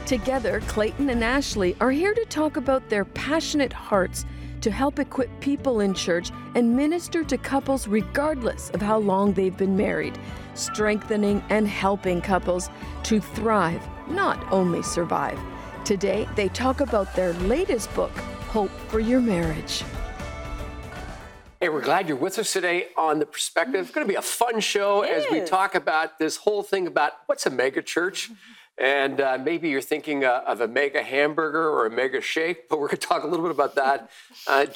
[0.06, 4.26] Together, Clayton and Ashlee are here to talk about their passionate hearts
[4.62, 9.56] to help equip people in church and minister to couples regardless of how long they've
[9.56, 10.18] been married,
[10.54, 12.70] strengthening and helping couples
[13.04, 15.40] to thrive, not only survive.
[15.86, 18.12] Today, they talk about their latest book,
[18.50, 19.84] Hope for Your Marriage.
[21.62, 23.82] Hey, we're glad you're with us today on The Perspective.
[23.82, 25.32] It's going to be a fun show it as is.
[25.32, 28.32] we talk about this whole thing about what's a mega church.
[28.78, 32.80] And uh, maybe you're thinking uh, of a mega hamburger or a mega shake, but
[32.80, 34.10] we're going to talk a little bit about that.
[34.48, 34.68] Uh,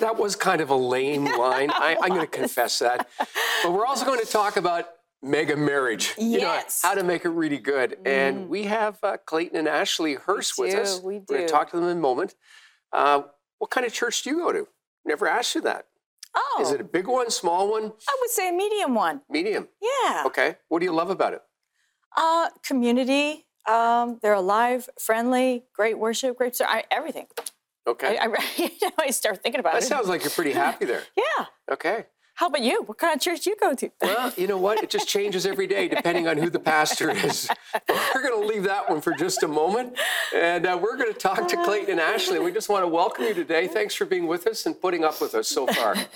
[0.00, 1.70] that was kind of a lame line.
[1.70, 3.08] I, am going to confess that.
[3.62, 4.88] But we're also going to talk about
[5.22, 6.12] mega marriage.
[6.18, 6.32] Yes.
[6.32, 7.98] You know, how to make it really good.
[8.02, 8.08] Mm.
[8.08, 11.00] And we have uh, Clayton and Ashlee Hurst with us.
[11.00, 11.24] We do.
[11.28, 12.34] We're going to talk to them in a moment.
[12.92, 13.22] Uh,
[13.58, 14.66] what kind of church do you go to?
[15.04, 15.86] Never asked you that.
[16.34, 16.58] Oh.
[16.62, 17.84] Is it a big one, small one?
[17.84, 19.20] I would say a medium one.
[19.28, 19.68] Medium.
[19.80, 20.24] Yeah.
[20.26, 20.56] Okay.
[20.68, 21.42] What do you love about it?
[22.16, 23.46] Uh, community.
[23.68, 27.26] Um, they're alive, friendly, great worship, great I, everything.
[27.86, 28.18] Okay.
[28.18, 29.88] I, I, you know, I start thinking about that it.
[29.88, 31.02] That sounds like you're pretty happy there.
[31.16, 31.46] yeah.
[31.70, 32.06] Okay.
[32.34, 32.82] How about you?
[32.84, 33.90] What kind of church do you go to?
[34.02, 34.82] well, you know what?
[34.82, 37.48] It just changes every day depending on who the pastor is.
[37.88, 39.98] we're going to leave that one for just a moment.
[40.34, 42.42] And uh, we're going to talk to Clayton and Ashlee.
[42.42, 43.68] We just want to welcome you today.
[43.68, 45.96] Thanks for being with us and putting up with us so far.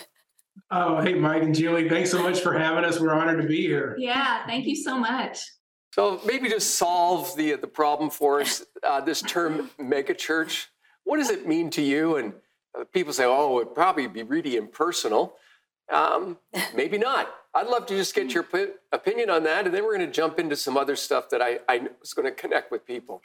[0.70, 2.98] Oh, hey, Mike and Julie, thanks so much for having us.
[2.98, 3.94] We're honored to be here.
[3.98, 5.38] Yeah, thank you so much.
[5.92, 8.64] So maybe just solve the the problem for us.
[8.82, 10.66] Uh, this term megachurch,
[11.04, 12.16] what does it mean to you?
[12.16, 12.32] And
[12.76, 15.36] uh, people say, oh, it'd probably be really impersonal.
[15.92, 16.38] Um,
[16.74, 17.32] maybe not.
[17.54, 18.46] I'd love to just get your
[18.92, 21.60] opinion on that, and then we're going to jump into some other stuff that I,
[21.68, 23.22] I was going to connect with people.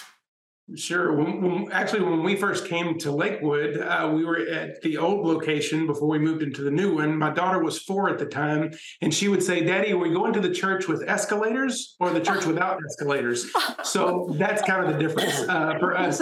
[0.75, 1.13] Sure.
[1.13, 5.25] When, when, actually, when we first came to Lakewood, uh, we were at the old
[5.25, 7.17] location before we moved into the new one.
[7.17, 10.33] My daughter was four at the time, and she would say, "Daddy, are we going
[10.33, 13.51] to the church with escalators or the church without escalators?"
[13.83, 16.21] So that's kind of the difference uh, for us.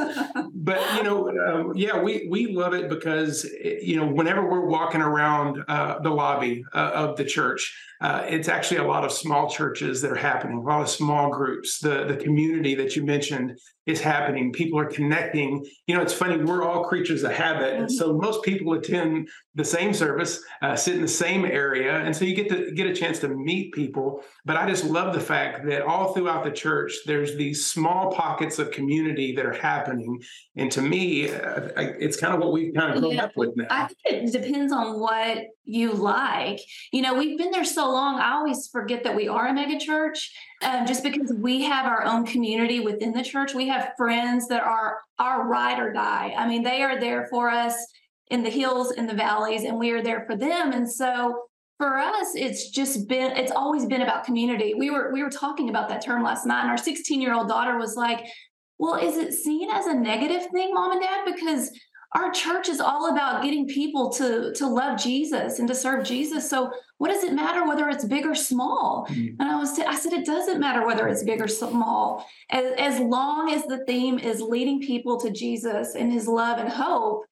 [0.54, 5.02] But you know, uh, yeah, we we love it because you know, whenever we're walking
[5.02, 7.76] around uh, the lobby uh, of the church.
[8.02, 11.30] Uh, it's actually a lot of small churches that are happening, a lot of small
[11.30, 11.80] groups.
[11.80, 14.39] The the community that you mentioned is happening.
[14.52, 15.66] People are connecting.
[15.88, 16.38] You know, it's funny.
[16.38, 18.22] We're all creatures of habit, and so mm-hmm.
[18.26, 22.36] most people attend the same service, uh, sit in the same area, and so you
[22.36, 24.24] get to get a chance to meet people.
[24.46, 28.60] But I just love the fact that all throughout the church, there's these small pockets
[28.60, 30.20] of community that are happening,
[30.56, 33.26] and to me, uh, it's kind of what we've kind of grown yeah.
[33.26, 33.68] up with now.
[33.70, 36.60] I think it depends on what you like.
[36.92, 38.20] You know, we've been there so long.
[38.20, 42.04] I always forget that we are a mega church, um, just because we have our
[42.04, 43.54] own community within the church.
[43.54, 46.34] We have friends that are our ride or die.
[46.38, 47.76] I mean, they are there for us
[48.30, 50.74] in the hills and the valleys, and we are there for them.
[50.74, 51.44] And so
[51.78, 54.74] for us, it's just been it's always been about community.
[54.74, 57.48] We were we were talking about that term last night, and our 16 year old
[57.48, 58.26] daughter was like,
[58.78, 61.26] "Well, is it seen as a negative thing, mom and dad?
[61.26, 61.72] Because
[62.16, 66.50] our church is all about getting people to to love Jesus and to serve Jesus.
[66.50, 69.08] So what does it matter whether it's big or small?
[69.10, 69.42] Mm-hmm.
[69.42, 73.00] And I was I said it doesn't matter whether it's big or small, as, as
[73.00, 77.26] long as the theme is leading people to Jesus and His love and hope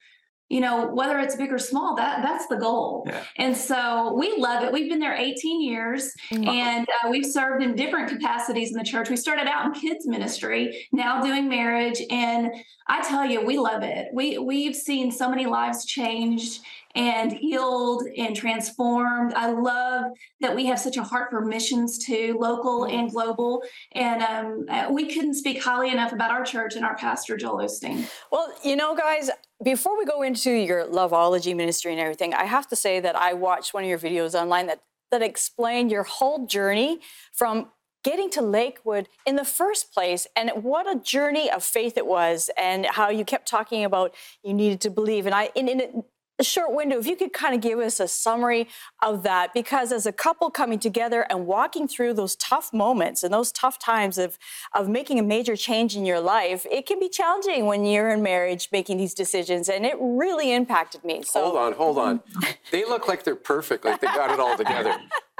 [0.49, 3.21] you know whether it's big or small that that's the goal yeah.
[3.35, 6.47] and so we love it we've been there 18 years mm-hmm.
[6.47, 10.07] and uh, we've served in different capacities in the church we started out in kids
[10.07, 12.49] ministry now doing marriage and
[12.87, 16.61] i tell you we love it we we've seen so many lives changed
[16.97, 19.31] and healed and transformed.
[19.35, 20.05] I love
[20.41, 23.61] that we have such a heart for missions too, local and global.
[23.93, 27.59] And um, uh, we couldn't speak highly enough about our church and our pastor, Joel
[27.59, 28.09] Osteen.
[28.31, 29.29] Well, you know, guys,
[29.63, 33.33] before we go into your loveology ministry and everything, I have to say that I
[33.33, 34.81] watched one of your videos online that
[35.11, 36.99] that explained your whole journey
[37.31, 37.67] from
[38.03, 42.49] getting to Lakewood in the first place and what a journey of faith it was
[42.57, 46.03] and how you kept talking about you needed to believe and I in, in
[46.39, 48.67] a short window, if you could kind of give us a summary
[49.01, 53.33] of that, because as a couple coming together and walking through those tough moments and
[53.33, 54.37] those tough times of,
[54.73, 58.21] of making a major change in your life, it can be challenging when you're in
[58.21, 59.67] marriage making these decisions.
[59.67, 61.23] And it really impacted me.
[61.23, 62.21] So hold on, hold on.
[62.71, 64.95] they look like they're perfect, like they got it all together.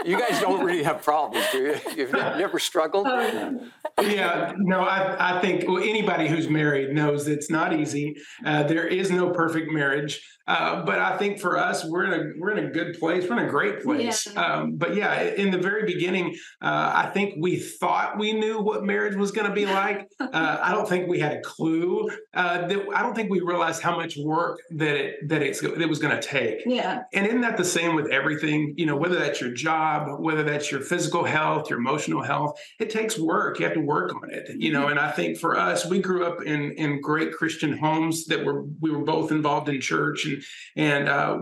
[0.05, 1.75] You guys don't really have problems, do you?
[1.95, 3.07] You've never struggled?
[4.01, 8.15] yeah, no, I, I think well, anybody who's married knows it's not easy.
[8.45, 10.21] Uh, there is no perfect marriage.
[10.47, 13.27] Uh, but I think for us, we're in a we're in a good place.
[13.27, 14.27] We're in a great place.
[14.33, 14.41] Yeah.
[14.41, 18.85] Um, but yeah, in the very beginning, uh, I think we thought we knew what
[18.85, 20.07] marriage was going to be like.
[20.37, 22.09] Uh, I don't think we had a clue.
[22.33, 25.87] Uh, that I don't think we realized how much work that it that it's it
[25.87, 26.59] was going to take.
[26.65, 27.03] Yeah.
[27.13, 28.73] And isn't that the same with everything?
[28.77, 29.86] You know, whether that's your job,
[30.19, 33.59] whether that's your physical health, your emotional health, it takes work.
[33.59, 34.49] You have to work on it.
[34.57, 34.91] You know, mm-hmm.
[34.91, 38.63] and I think for us, we grew up in in great Christian homes that were
[38.81, 40.43] we were both involved in church and
[40.75, 41.39] and uh,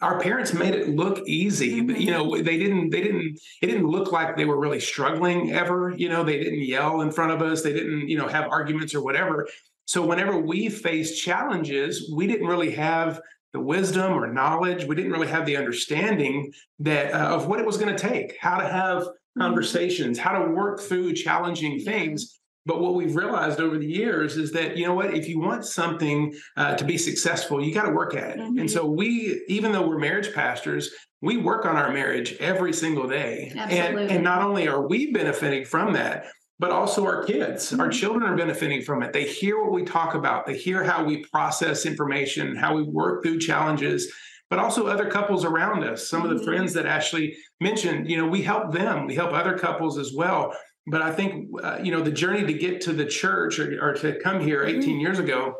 [0.00, 1.82] our parents made it look easy.
[1.82, 2.00] Mm-hmm.
[2.00, 5.94] You know, they didn't they didn't it didn't look like they were really struggling ever.
[5.96, 7.62] You know, they didn't yell in front of us.
[7.62, 9.46] They didn't you know have arguments or whatever.
[9.88, 13.22] So whenever we faced challenges, we didn't really have
[13.52, 14.84] the wisdom or knowledge.
[14.84, 18.36] We didn't really have the understanding that uh, of what it was going to take,
[18.40, 19.40] how to have mm-hmm.
[19.40, 22.38] conversations, how to work through challenging things.
[22.66, 25.64] But what we've realized over the years is that, you know what, if you want
[25.64, 28.38] something uh, to be successful, you got to work at it.
[28.38, 28.58] Mm-hmm.
[28.58, 30.90] And so we, even though we're marriage pastors,
[31.22, 33.52] we work on our marriage every single day.
[33.56, 34.02] Absolutely.
[34.02, 36.26] And, and not only are we benefiting from that,
[36.58, 37.80] but also our kids, mm-hmm.
[37.80, 39.12] our children are benefiting from it.
[39.12, 43.22] They hear what we talk about, they hear how we process information, how we work
[43.22, 44.12] through challenges
[44.50, 46.08] but also other couples around us.
[46.08, 46.30] Some mm-hmm.
[46.30, 46.54] of the mm-hmm.
[46.56, 49.06] friends that Ashlee mentioned, you know, we help them.
[49.06, 50.54] We help other couples as well
[50.90, 53.94] but I think uh, you know the journey to get to the church or, or
[53.94, 54.80] to come here mm-hmm.
[54.80, 55.54] 18 years ago,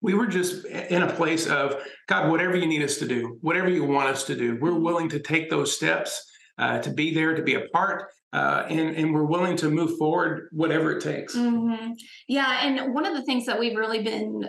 [0.00, 1.76] we were just in a place of
[2.08, 5.08] God, whatever you need us to do, whatever you want us to do, we're willing
[5.10, 6.22] to take those steps
[6.58, 8.10] uh, to be there, to be a part.
[8.32, 11.34] Uh, and, and we're willing to move forward, whatever it takes.
[11.34, 11.92] Mm-hmm.
[12.28, 12.66] Yeah.
[12.66, 14.44] And one of the things that we've really been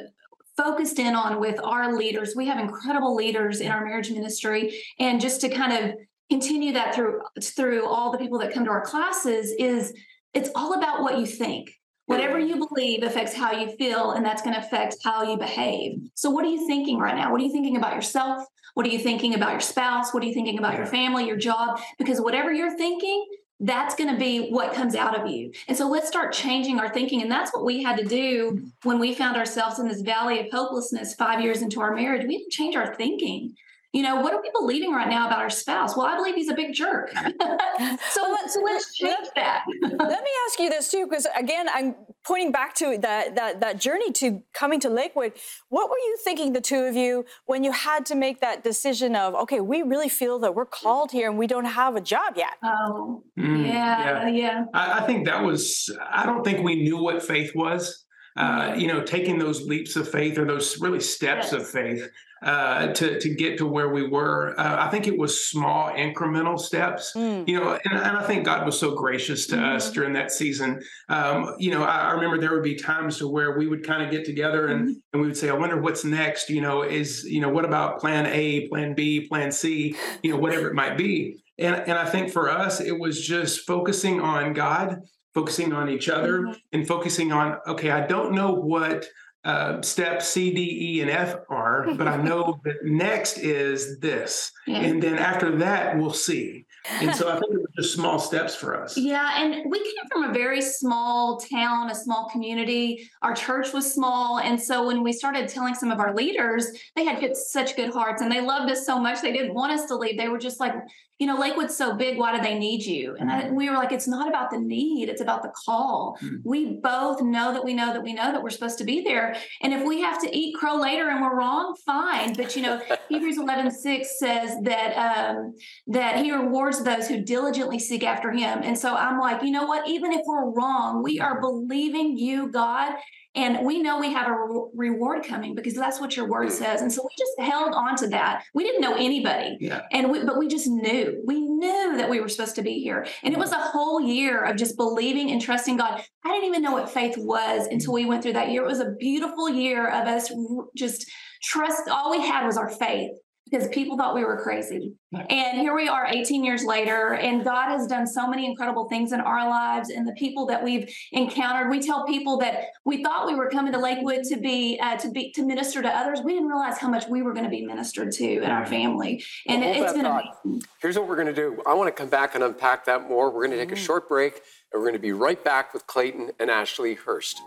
[0.57, 4.81] focused in on with our leaders, we have incredible leaders in our marriage ministry.
[4.99, 5.95] And just to kind of
[6.29, 9.93] continue that through through all the people that come to our classes is
[10.33, 11.69] it's all about what you think
[12.05, 15.99] whatever you believe affects how you feel and that's going to affect how you behave
[16.15, 18.89] so what are you thinking right now what are you thinking about yourself what are
[18.89, 22.19] you thinking about your spouse what are you thinking about your family your job because
[22.19, 23.25] whatever you're thinking
[23.59, 25.51] that's going to be what comes out of you.
[25.67, 27.21] And so let's start changing our thinking.
[27.21, 30.47] And that's what we had to do when we found ourselves in this valley of
[30.51, 32.25] hopelessness five years into our marriage.
[32.27, 33.55] We didn't change our thinking
[33.93, 35.95] you know, what are we believing right now about our spouse?
[35.95, 37.09] Well, I believe he's a big jerk.
[37.11, 39.63] so, let's, so let's change that.
[39.81, 39.91] let
[40.23, 44.11] me ask you this too, because again, I'm pointing back to that, that that journey
[44.13, 45.33] to coming to Lakewood.
[45.69, 49.15] What were you thinking, the two of you, when you had to make that decision
[49.15, 52.33] of, okay, we really feel that we're called here and we don't have a job
[52.35, 52.57] yet?
[52.63, 54.29] Oh, mm, yeah, yeah.
[54.29, 54.65] yeah.
[54.73, 55.89] I, I think that was.
[56.11, 58.03] I don't think we knew what faith was.
[58.35, 61.53] Uh, you know, taking those leaps of faith or those really steps yes.
[61.53, 62.07] of faith
[62.41, 64.59] uh, to to get to where we were.
[64.59, 67.13] Uh, I think it was small incremental steps.
[67.15, 67.47] Mm.
[67.47, 69.75] You know, and, and, I think God was so gracious to mm.
[69.75, 70.81] us during that season.
[71.09, 74.03] Um, you know, I, I, remember there would be times to where we would kind
[74.03, 75.01] of get together and mm.
[75.13, 77.99] and we would say, "I wonder what's next." You know, is you know what about
[77.99, 79.95] Plan A, Plan B, Plan C?
[80.23, 81.37] You know, whatever it might be.
[81.57, 85.01] And and I think for us, it was just focusing on God
[85.37, 86.53] focusing on each other mm-hmm.
[86.73, 89.05] and focusing on okay i don't know what
[89.47, 94.51] uh, step C, D, E, and F are, but I know that next is this.
[94.67, 94.79] Yeah.
[94.79, 96.65] And then after that, we'll see.
[96.89, 98.97] And so I think it was just small steps for us.
[98.97, 99.41] Yeah.
[99.41, 103.09] And we came from a very small town, a small community.
[103.21, 104.39] Our church was small.
[104.39, 106.67] And so when we started telling some of our leaders,
[106.97, 109.21] they had such good hearts and they loved us so much.
[109.21, 110.17] They didn't want us to leave.
[110.17, 110.73] They were just like,
[111.19, 112.17] you know, Lakewood's so big.
[112.17, 113.15] Why do they need you?
[113.19, 116.15] And I, we were like, it's not about the need, it's about the call.
[116.21, 116.35] Mm-hmm.
[116.45, 119.35] We both know that we know that we know that we're supposed to be there.
[119.61, 122.33] And if we have to eat crow later and we're wrong, fine.
[122.33, 125.55] But you know, Hebrews 11 6 says that um,
[125.87, 128.59] that he rewards those who diligently seek after him.
[128.63, 129.87] And so I'm like, you know what?
[129.87, 132.93] Even if we're wrong, we are believing you, God,
[133.37, 136.51] and we know we have a re- reward coming because that's what your word mm.
[136.51, 136.81] says.
[136.81, 138.43] And so we just held on to that.
[138.55, 139.57] We didn't know anybody.
[139.59, 139.81] Yeah.
[139.91, 141.23] And we, but we just knew.
[141.25, 143.05] We knew that we were supposed to be here.
[143.23, 146.03] And it was a whole year of just believing and trusting God.
[146.25, 148.63] I didn't even know what faith was until we went through that year.
[148.63, 150.31] It was a beautiful year of us
[150.75, 151.05] just
[151.43, 151.87] trust.
[151.89, 153.11] All we had was our faith
[153.49, 154.93] because people thought we were crazy.
[155.13, 159.13] And here we are 18 years later, and God has done so many incredible things
[159.13, 161.69] in our lives and the people that we've encountered.
[161.69, 165.09] We tell people that we thought we were coming to Lakewood to be uh, to
[165.09, 166.21] be to minister to others.
[166.23, 169.23] We didn't realize how much we were going to be ministered to in our family.
[169.47, 170.67] And well, it's been amazing.
[170.81, 171.61] Here's what we're going to do.
[171.65, 173.29] I want to come back and unpack that more.
[173.31, 174.41] We're going to take a short break,
[174.71, 177.41] and we're going to be right back with Clayton and Ashlee Hurst.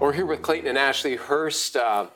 [0.00, 2.08] We're here with Clayton and Ashlee Hurst, uh,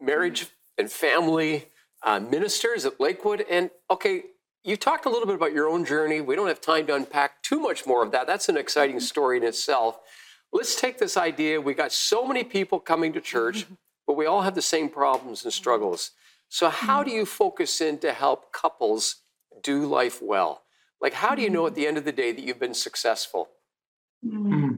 [0.00, 0.46] marriage
[0.78, 1.66] and family
[2.02, 3.44] uh, ministers at Lakewood.
[3.50, 4.22] And okay,
[4.62, 6.22] you talked a little bit about your own journey.
[6.22, 8.26] We don't have time to unpack too much more of that.
[8.26, 10.00] That's an exciting story in itself.
[10.50, 11.60] Let's take this idea.
[11.60, 13.66] We got so many people coming to church,
[14.06, 16.12] but we all have the same problems and struggles.
[16.48, 19.16] So, how do you focus in to help couples
[19.62, 20.62] do life well?
[21.00, 23.48] Like, how do you know at the end of the day that you've been successful?
[24.24, 24.74] Mm-hmm.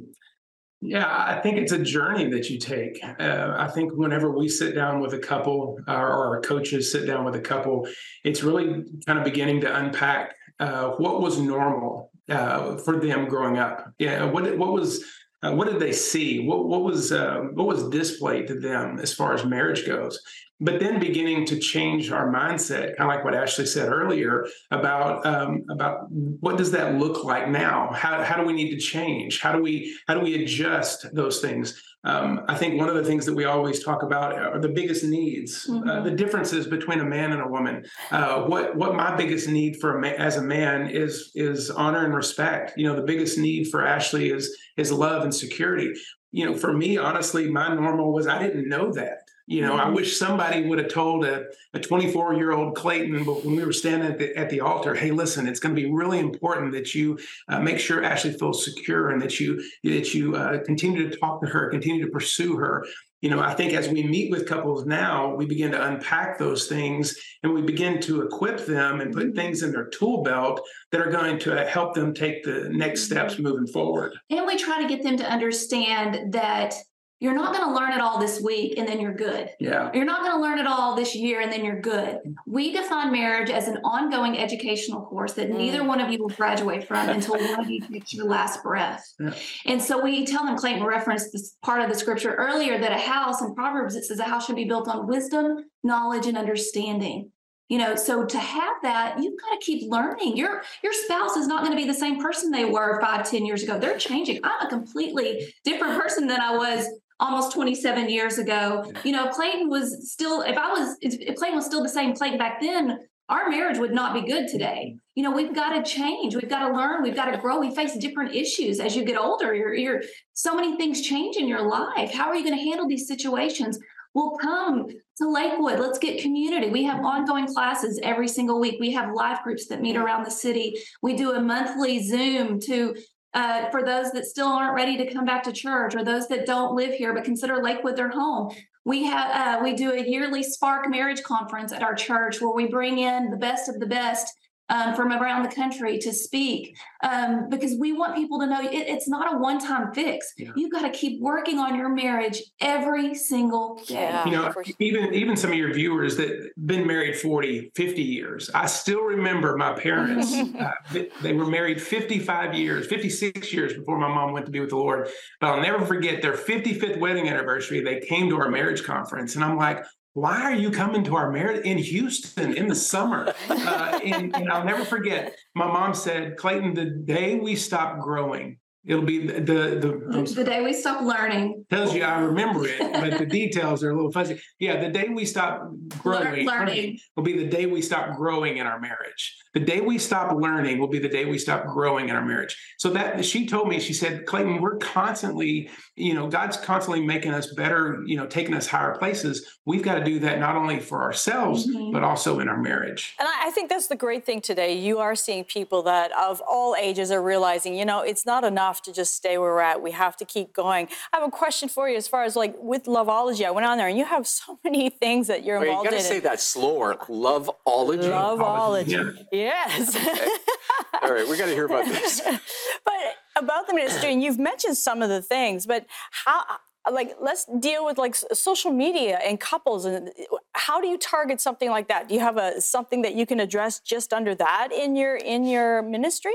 [0.82, 3.00] Yeah, I think it's a journey that you take.
[3.18, 7.24] Uh, I think whenever we sit down with a couple, or our coaches sit down
[7.24, 7.88] with a couple,
[8.24, 13.58] it's really kind of beginning to unpack uh, what was normal uh, for them growing
[13.58, 13.90] up.
[13.98, 15.04] Yeah, what what was
[15.46, 16.40] uh, what did they see?
[16.40, 20.20] What what was uh, what was displayed to them as far as marriage goes?
[20.58, 25.24] But then beginning to change our mindset, kind of like what Ashlee said earlier about
[25.26, 27.92] um, about what does that look like now?
[27.92, 29.40] How how do we need to change?
[29.40, 31.80] How do we how do we adjust those things?
[32.06, 35.02] Um, I think one of the things that we always talk about are the biggest
[35.02, 35.88] needs, uh, mm-hmm.
[35.90, 37.84] uh, the differences between a man and a woman.
[38.12, 42.04] Uh, what what my biggest need for a ma- as a man is is honor
[42.04, 42.74] and respect.
[42.76, 45.92] You know, the biggest need for Ashlee is is love and security.
[46.30, 49.25] You know, for me, honestly, my normal was I didn't know that.
[49.46, 49.88] You know, mm-hmm.
[49.88, 53.72] I wish somebody would have told a, a 24 year old Clayton when we were
[53.72, 56.94] standing at the, at the altar, hey, listen, it's going to be really important that
[56.94, 57.18] you
[57.48, 61.40] uh, make sure Ashlee feels secure and that you that you uh, continue to talk
[61.42, 62.84] to her, continue to pursue her.
[63.22, 66.66] You know, I think as we meet with couples now, we begin to unpack those
[66.66, 69.36] things and we begin to equip them and put mm-hmm.
[69.36, 73.38] things in their tool belt that are going to help them take the next steps
[73.38, 74.12] moving forward.
[74.28, 76.74] And we try to get them to understand that
[77.18, 79.50] you're not going to learn it all this week and then you're good.
[79.58, 79.90] Yeah.
[79.94, 82.18] You're not going to learn it all this year and then you're good.
[82.46, 85.56] We define marriage as an ongoing educational course that mm.
[85.56, 89.02] neither one of you will graduate from until one of you takes your last breath.
[89.18, 89.32] Yeah.
[89.64, 92.98] And so we tell them, Clayton referenced this part of the scripture earlier that a
[92.98, 97.30] house in Proverbs, it says a house should be built on wisdom, knowledge, and understanding
[97.68, 101.48] you know so to have that you've got to keep learning your your spouse is
[101.48, 104.38] not going to be the same person they were five ten years ago they're changing
[104.44, 106.86] i'm a completely different person than i was
[107.20, 108.90] almost 27 years ago.
[109.04, 112.38] You know clayton was still if i was if clayton was still the same clayton
[112.38, 112.98] back then
[113.28, 114.96] our marriage would not be good today.
[115.14, 116.36] You know we've got to change.
[116.36, 117.02] We've got to learn.
[117.02, 117.58] We've got to grow.
[117.58, 119.54] We face different issues as you get older.
[119.54, 120.02] You're, you're
[120.32, 122.12] so many things change in your life.
[122.12, 123.78] How are you going to handle these situations?
[124.14, 124.86] Well, come
[125.18, 125.78] to Lakewood.
[125.78, 126.70] Let's get community.
[126.70, 128.76] We have ongoing classes every single week.
[128.80, 130.74] We have life groups that meet around the city.
[131.02, 132.94] We do a monthly Zoom to
[133.34, 136.46] uh, for those that still aren't ready to come back to church or those that
[136.46, 138.54] don't live here but consider Lakewood their home.
[138.84, 142.66] We have uh, we do a yearly Spark Marriage Conference at our church where we
[142.66, 144.32] bring in the best of the best
[144.68, 148.72] um, from around the country to speak um, because we want people to know it,
[148.72, 150.32] it's not a one time fix.
[150.36, 150.50] Yeah.
[150.56, 153.94] You've got to keep working on your marriage every single day.
[153.94, 158.50] Yeah, you know, even even some of your viewers that been married 40, 50 years,
[158.54, 160.34] I still remember my parents.
[160.58, 164.70] uh, they were married 55 years, 56 years before my mom went to be with
[164.70, 165.08] the Lord.
[165.40, 167.82] But I'll never forget their 55th wedding anniversary.
[167.82, 169.84] They came to our marriage conference, and I'm like,
[170.16, 173.34] why are you coming to our marriage in Houston in the summer?
[173.66, 178.58] Uh, and, and, I'll never forget, my mom said, Clayton, the day we stop growing,
[178.86, 181.64] It'll be the the, the day we stop learning.
[181.70, 184.40] Tells you I remember it, but the details are a little fuzzy.
[184.60, 188.66] Yeah, the day we stop growing learning will be the day we stop growing in
[188.66, 189.36] our marriage.
[189.56, 192.56] The day we stop learning will be the day we stop growing in our marriage.
[192.76, 197.32] So that she told me, she said, Clayton, we're constantly, you know, God's constantly making
[197.32, 199.58] us better, you know, taking us higher places.
[199.64, 201.90] We've got to do that not only for ourselves, mm-hmm.
[201.92, 203.16] but also in our marriage.
[203.18, 204.78] And I think that's the great thing today.
[204.78, 208.76] You are seeing people that of all ages are realizing, you know, it's not enough
[208.76, 209.82] enough to just stay where we're at.
[209.82, 210.88] We have to keep going.
[211.12, 213.44] I have a question for you as far as like with Loveology.
[213.44, 215.98] I went on there and you have so many things that you're involved Wait, you
[215.98, 216.96] gotta say that slower.
[217.08, 218.10] Loveology.
[218.10, 219.26] Loveology.
[219.32, 219.45] Yeah.
[219.46, 219.94] Yes.
[219.94, 220.28] Okay.
[221.02, 222.20] All right, we got to hear about this.
[222.84, 222.94] but
[223.36, 226.42] about the ministry, and you've mentioned some of the things, but how
[226.90, 230.10] like let's deal with like social media and couples and
[230.54, 233.40] how do you target something like that do you have a something that you can
[233.40, 236.34] address just under that in your in your ministry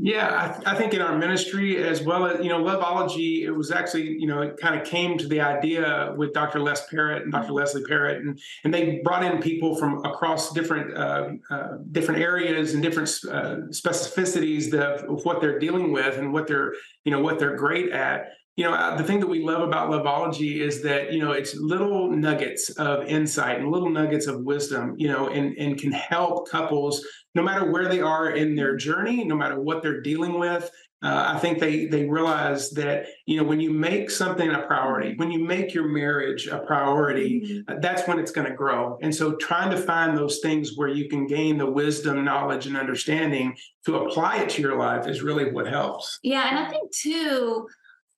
[0.00, 3.50] yeah, I, th- I, think in our ministry as well as you know, Loveology, it
[3.50, 6.60] was actually you know it kind of came to the idea with Dr.
[6.60, 7.46] Les Parrott and Dr.
[7.46, 7.54] Mm-hmm.
[7.54, 12.74] Leslie Parrott, and and they brought in people from across different uh, uh, different areas
[12.74, 16.74] and different uh, specificities of, of what they're dealing with and what they're
[17.04, 18.28] you know what they're great at
[18.58, 21.54] you know uh, the thing that we love about loveology is that you know it's
[21.54, 26.50] little nuggets of insight and little nuggets of wisdom you know and and can help
[26.50, 27.06] couples
[27.36, 30.70] no matter where they are in their journey no matter what they're dealing with.
[31.00, 35.14] Uh, i think they they realize that you know when you make something a priority
[35.14, 37.80] when you make your marriage a priority mm-hmm.
[37.80, 38.98] that's when it's going to grow.
[39.00, 42.76] And so trying to find those things where you can gain the wisdom knowledge and
[42.76, 43.56] understanding
[43.86, 46.18] to apply it to your life is really what helps.
[46.24, 47.68] Yeah and i think too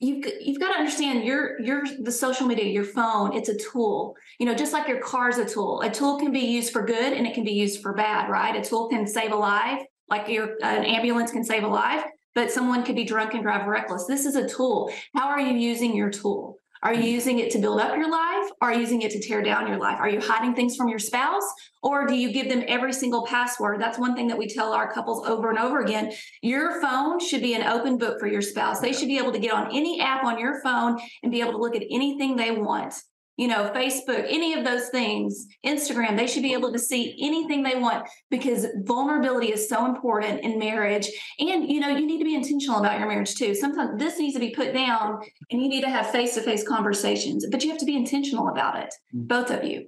[0.00, 4.16] you've you've got to understand your your the social media your phone it's a tool.
[4.38, 5.82] You know just like your car's a tool.
[5.82, 8.56] A tool can be used for good and it can be used for bad right?
[8.56, 12.50] A tool can save a life like your an ambulance can save a life but
[12.50, 14.06] someone could be drunk and drive reckless.
[14.06, 14.92] This is a tool.
[15.14, 18.50] How are you using your tool are you using it to build up your life?
[18.60, 19.98] Are you using it to tear down your life?
[19.98, 21.44] Are you hiding things from your spouse?
[21.82, 23.80] Or do you give them every single password?
[23.80, 26.12] That's one thing that we tell our couples over and over again.
[26.42, 28.80] Your phone should be an open book for your spouse.
[28.80, 31.52] They should be able to get on any app on your phone and be able
[31.52, 32.94] to look at anything they want
[33.40, 37.62] you know, Facebook, any of those things, Instagram, they should be able to see anything
[37.62, 41.08] they want because vulnerability is so important in marriage.
[41.38, 43.54] And, you know, you need to be intentional about your marriage too.
[43.54, 46.68] Sometimes this needs to be put down and you need to have face to face
[46.68, 49.26] conversations, but you have to be intentional about it, mm.
[49.26, 49.86] both of you.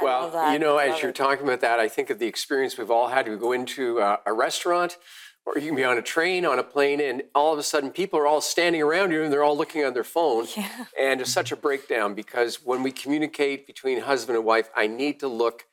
[0.00, 3.06] Well, you know, as you're talking about that, I think of the experience we've all
[3.06, 3.28] had.
[3.28, 4.96] We go into uh, a restaurant
[5.44, 7.90] or you can be on a train, on a plane, and all of a sudden
[7.90, 10.46] people are all standing around you and they're all looking on their phone.
[10.56, 10.84] Yeah.
[10.98, 15.20] And it's such a breakdown because when we communicate between husband and wife, I need
[15.20, 15.64] to look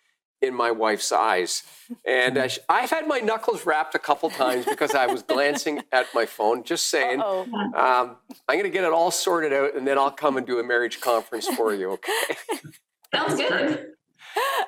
[0.41, 1.63] in my wife's eyes.
[2.05, 6.07] And uh, I've had my knuckles rapped a couple times because I was glancing at
[6.15, 7.21] my phone, just saying.
[7.21, 8.15] Um,
[8.47, 10.63] I'm going to get it all sorted out and then I'll come and do a
[10.63, 12.11] marriage conference for you, okay?
[13.13, 13.87] Sounds good.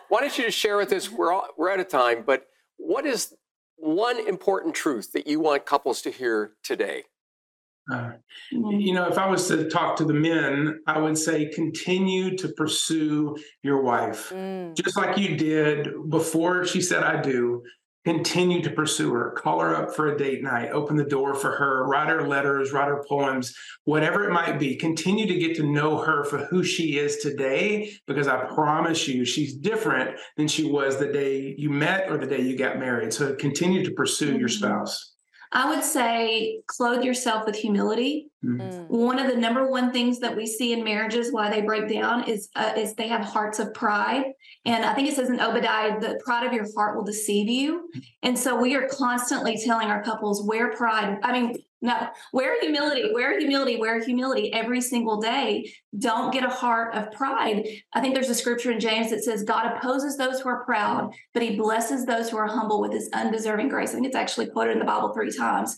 [0.09, 1.09] Why don't you just share with us?
[1.09, 2.47] We're, all, we're out of time, but
[2.77, 3.33] what is
[3.81, 7.03] one important truth that you want couples to hear today?
[7.91, 8.11] Uh,
[8.51, 12.49] you know, if I was to talk to the men, I would say continue to
[12.49, 14.29] pursue your wife.
[14.29, 14.75] Mm.
[14.75, 17.63] Just like you did before she said, I do
[18.05, 21.51] continue to pursue her call her up for a date night open the door for
[21.51, 23.53] her write her letters write her poems
[23.85, 24.75] whatever it might be.
[24.75, 29.25] Continue to get to know her for who she is today because i promise you
[29.25, 33.13] she's different than she was the day you met or the day you got married.
[33.13, 34.39] So continue to pursue mm-hmm.
[34.39, 35.10] your spouse
[35.53, 38.27] I would say clothe yourself with humility.
[38.43, 38.87] Mm.
[38.87, 42.23] One of the number one things that we see in marriages why they break down
[42.23, 44.25] is uh, is they have hearts of pride.
[44.65, 47.89] And I think it says in Obadiah, the pride of your heart will deceive you.
[48.23, 51.17] And so we are constantly telling our couples wear pride.
[51.21, 55.73] I mean, no, wear humility, wear humility, wear humility every single day.
[55.97, 57.67] Don't get a heart of pride.
[57.93, 61.13] I think there's a scripture in James that says, God opposes those who are proud,
[61.33, 63.89] but he blesses those who are humble with his undeserving grace.
[63.89, 65.75] I think it's actually quoted in the Bible three times.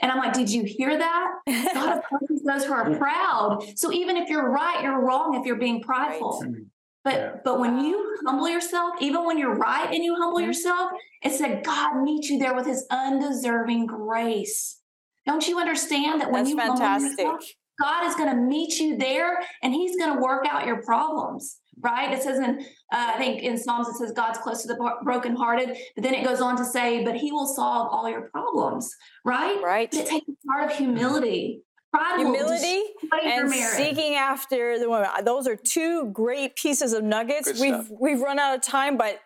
[0.00, 1.28] And I'm like, did you hear that?
[1.46, 3.64] God opposes those who are proud.
[3.76, 6.42] So even if you're right, you're wrong if you're being prideful.
[6.44, 6.62] Right.
[7.02, 7.32] But yeah.
[7.44, 10.48] but when you humble yourself, even when you're right and you humble mm-hmm.
[10.48, 10.90] yourself,
[11.22, 14.80] it said God meets you there with his undeserving grace.
[15.26, 17.18] Don't you understand that when That's you fantastic.
[17.18, 17.44] Yourself,
[17.80, 21.58] God is going to meet you there and he's going to work out your problems,
[21.80, 22.12] right?
[22.12, 22.60] It says in,
[22.92, 26.24] uh, I think in Psalms, it says God's close to the brokenhearted, but then it
[26.24, 28.90] goes on to say, but he will solve all your problems,
[29.24, 29.60] right?
[29.62, 29.90] Right.
[29.90, 31.62] But it takes a part of humility.
[31.92, 32.82] Pride humility
[33.24, 35.08] and seeking after the woman.
[35.24, 37.52] Those are two great pieces of nuggets.
[37.52, 37.98] Good we've stuff.
[38.00, 39.20] we've run out of time, but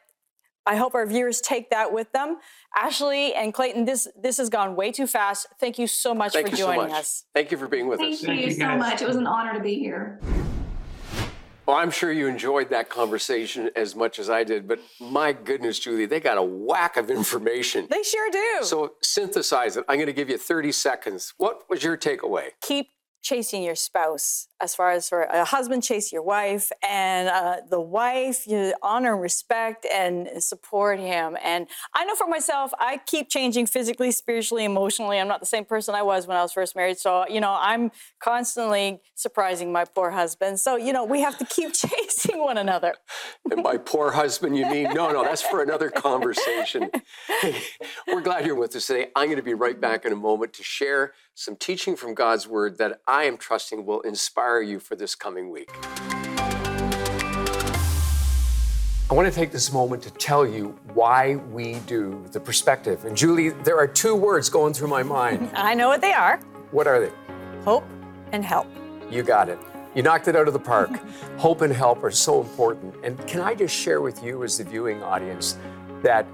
[0.67, 2.37] I hope our viewers take that with them.
[2.77, 5.47] Ashlee and Clayton, this this has gone way too fast.
[5.59, 7.01] Thank you so much Thank for joining so much.
[7.01, 7.25] us.
[7.35, 8.23] Thank you for being with Thank us.
[8.23, 9.03] You Thank you so much.
[9.03, 10.21] It was an honor to be here.
[11.71, 15.79] Well, I'm sure you enjoyed that conversation as much as I did, but my goodness,
[15.79, 17.87] Julie, they got a whack of information.
[17.89, 18.59] They sure do.
[18.63, 19.85] So synthesize it.
[19.89, 21.33] I'm going to give you 30 seconds.
[21.37, 22.49] What was your takeaway?
[22.61, 22.89] Keep
[23.23, 27.81] chasing your spouse as far as for a husband chase your wife and uh, the
[27.81, 31.37] wife you honor and respect and support him.
[31.43, 35.18] And i know for myself i keep changing physically spiritually emotionally.
[35.18, 36.99] I'm not the same person i was when i was first married.
[36.99, 37.91] So you know i'm
[38.23, 40.61] constantly surprising my poor husband.
[40.61, 42.95] So you know we have to keep chasing one another.
[43.51, 46.91] And by poor husband you mean no no that's for another conversation.
[47.41, 47.57] Hey,
[48.07, 49.09] we're glad you're with us today.
[49.16, 52.47] I'm going to be right back in a moment to share some teaching from god's
[52.47, 55.70] word that i am trusting will inspire inspire you for this coming week.
[59.11, 63.05] I want to take this moment to tell you why we do the perspective.
[63.05, 65.51] And Julie, there are two words going through my mind.
[65.55, 66.39] I know what they are.
[66.70, 67.12] What are they?
[67.64, 67.85] Hope
[68.33, 68.66] and help.
[69.11, 69.59] You got it.
[69.95, 70.91] You knocked it out of the park.
[71.39, 72.95] Hope and help are so important.
[73.03, 75.59] And can I just share with you, as the viewing audience,
[76.03, 76.26] that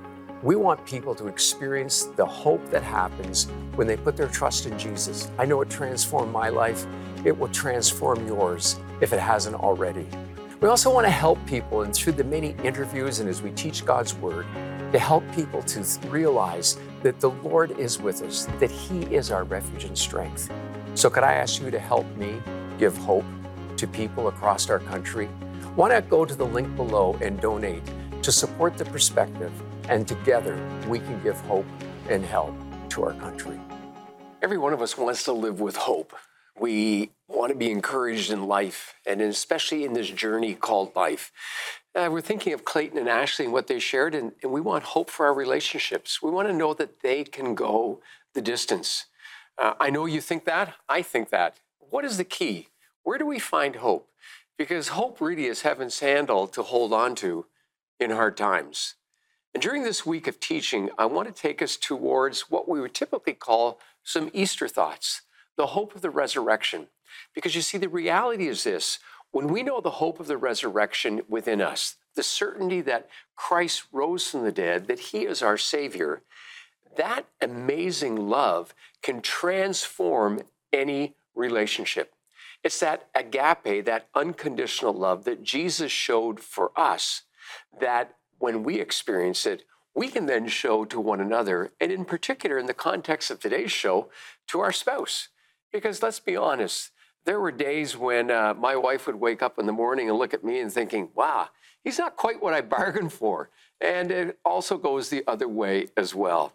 [0.43, 4.79] we want people to experience the hope that happens when they put their trust in
[4.79, 5.31] Jesus.
[5.39, 6.87] I know it transformed my life.
[7.25, 10.07] It will transform yours if it hasn't already.
[10.61, 13.85] We also want to help people, and through the many interviews and as we teach
[13.85, 14.47] God's Word,
[14.93, 19.45] to help people to realize that the Lord is with us, that He is our
[19.45, 20.51] refuge and strength.
[20.95, 22.41] So, could I ask you to help me
[22.79, 23.25] give hope
[23.77, 25.27] to people across our country?
[25.77, 27.83] Why not go to the link below and donate
[28.23, 29.53] to support the perspective
[29.89, 30.59] and together
[30.89, 31.67] we can give hope
[32.09, 32.55] and help
[32.91, 33.61] to our country.
[34.43, 36.15] Every one of us wants to live with hope.
[36.59, 41.33] We want to be encouraged in life, and especially in this journey called life.
[41.95, 44.85] Uh, we're thinking of Clayton and Ashlee and what they shared, and, and we want
[44.85, 46.23] hope for our relationships.
[46.23, 48.01] We want to know that they can go
[48.35, 49.07] the distance.
[49.59, 50.75] Uh, I know you think that.
[50.89, 51.57] I think that.
[51.79, 52.69] What is the key?
[53.03, 54.09] Where do we find hope?
[54.59, 57.47] Because hope really is heaven's handle to hold on to
[57.99, 58.95] in hard times.
[59.57, 62.93] And during this week of teaching, I want to take us towards what we would
[62.93, 65.23] typically call some Easter thoughts,
[65.57, 66.89] the hope of the resurrection.
[67.35, 68.99] Because you see, the reality is this
[69.31, 74.29] when we know the hope of the resurrection within us, the certainty that Christ rose
[74.29, 76.21] from the dead, that he is our Savior,
[76.99, 82.13] that amazing love can transform any relationship.
[82.63, 87.23] It's that agape, that unconditional love that Jesus showed for us
[87.81, 89.63] that when we experience it,
[89.95, 93.73] we can then show to one another, and in particular, in the context of today's
[93.73, 94.11] show,
[94.49, 95.29] to our spouse.
[95.73, 96.91] Because let's be honest,
[97.25, 100.35] there were days when uh, my wife would wake up in the morning and look
[100.35, 101.49] at me and thinking, wow,
[101.83, 103.51] he's not quite what I bargained for.
[103.81, 106.53] And it also goes the other way as well.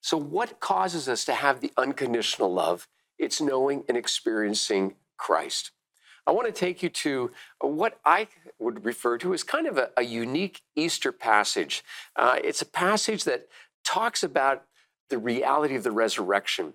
[0.00, 2.88] So, what causes us to have the unconditional love?
[3.18, 5.72] It's knowing and experiencing Christ.
[6.26, 9.90] I want to take you to what I would refer to as kind of a,
[9.96, 11.82] a unique Easter passage.
[12.16, 13.48] Uh, it's a passage that
[13.84, 14.64] talks about
[15.08, 16.74] the reality of the resurrection.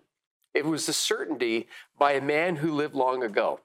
[0.53, 1.67] It was the certainty
[1.97, 3.61] by a man who lived long ago.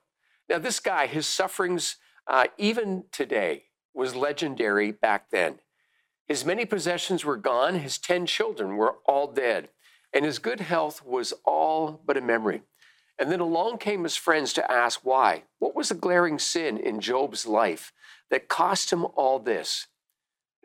[0.49, 3.65] Now, this guy, his sufferings, uh, even today,
[3.95, 5.61] was legendary back then.
[6.27, 9.69] His many possessions were gone, his 10 children were all dead,
[10.13, 12.63] and his good health was all but a memory.
[13.21, 15.45] And then along came his friends to ask why.
[15.59, 17.93] What was the glaring sin in Job's life
[18.31, 19.89] that cost him all this?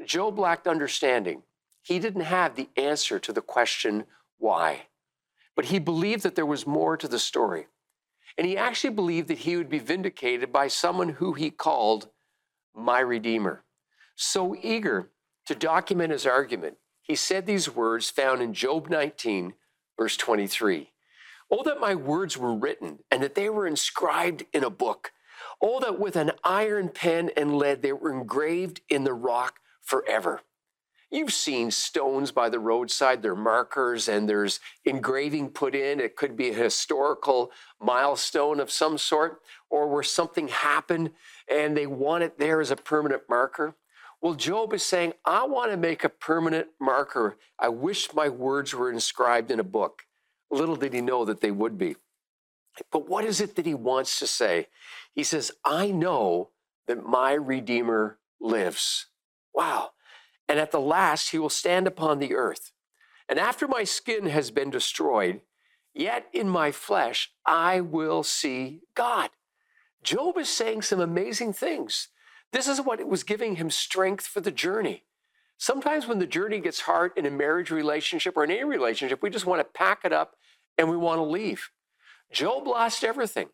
[0.05, 1.43] Job lacked understanding.
[1.81, 4.05] He didn't have the answer to the question,
[4.37, 4.87] why?
[5.53, 7.67] But he believed that there was more to the story.
[8.37, 12.09] And he actually believed that he would be vindicated by someone who he called
[12.73, 13.63] my Redeemer.
[14.15, 15.11] So eager
[15.47, 19.55] to document his argument, he said these words found in Job 19,
[19.97, 20.93] verse 23.
[21.51, 25.11] Oh, that my words were written and that they were inscribed in a book.
[25.61, 30.41] Oh, that with an iron pen and lead they were engraved in the rock forever.
[31.11, 35.99] You've seen stones by the roadside, they're markers and there's engraving put in.
[35.99, 41.11] It could be a historical milestone of some sort or where something happened
[41.47, 43.75] and they want it there as a permanent marker.
[44.19, 47.37] Well, Job is saying, I want to make a permanent marker.
[47.59, 50.03] I wish my words were inscribed in a book.
[50.55, 51.95] Little did he know that they would be.
[52.91, 54.67] But what is it that he wants to say?
[55.13, 56.49] He says, I know
[56.87, 59.07] that my Redeemer lives.
[59.53, 59.91] Wow.
[60.47, 62.71] And at the last, he will stand upon the earth.
[63.27, 65.41] And after my skin has been destroyed,
[65.93, 69.31] yet in my flesh, I will see God.
[70.03, 72.09] Job is saying some amazing things.
[72.51, 75.03] This is what was giving him strength for the journey.
[75.57, 79.29] Sometimes when the journey gets hard in a marriage relationship or in any relationship, we
[79.29, 80.35] just want to pack it up
[80.77, 81.69] and we want to leave.
[82.31, 83.49] Job lost everything.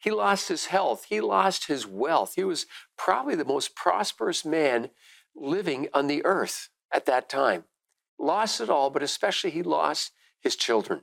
[0.00, 1.06] He lost his health.
[1.08, 2.34] He lost his wealth.
[2.36, 2.66] He was
[2.98, 4.90] probably the most prosperous man
[5.34, 7.64] living on the earth at that time.
[8.18, 11.02] Lost it all, but especially he lost his children.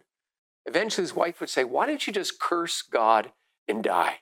[0.66, 3.32] Eventually, his wife would say, Why don't you just curse God
[3.68, 4.20] and die?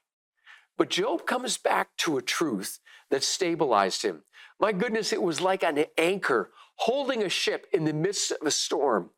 [0.77, 2.79] But Job comes back to a truth
[3.11, 4.23] that stabilized him.
[4.59, 8.51] My goodness, it was like an anchor holding a ship in the midst of a
[8.51, 9.11] storm,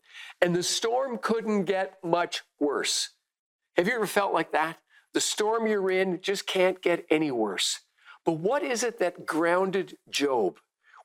[0.44, 3.12] and the storm couldn't get much worse.
[3.78, 4.78] Have you ever felt like that?
[5.14, 7.80] The storm you're in just can't get any worse.
[8.26, 10.58] But what is it that grounded Job?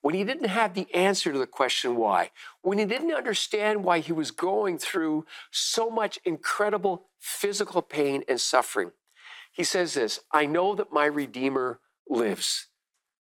[0.02, 2.32] When he didn't have the answer to the question why,
[2.62, 8.40] when he didn't understand why he was going through so much incredible physical pain and
[8.40, 8.90] suffering,
[9.52, 11.78] he says this I know that my Redeemer
[12.08, 12.66] lives.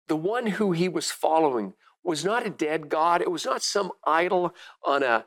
[0.10, 3.22] The one who he was following was not a dead God.
[3.22, 4.54] It was not some idol
[4.84, 5.26] on a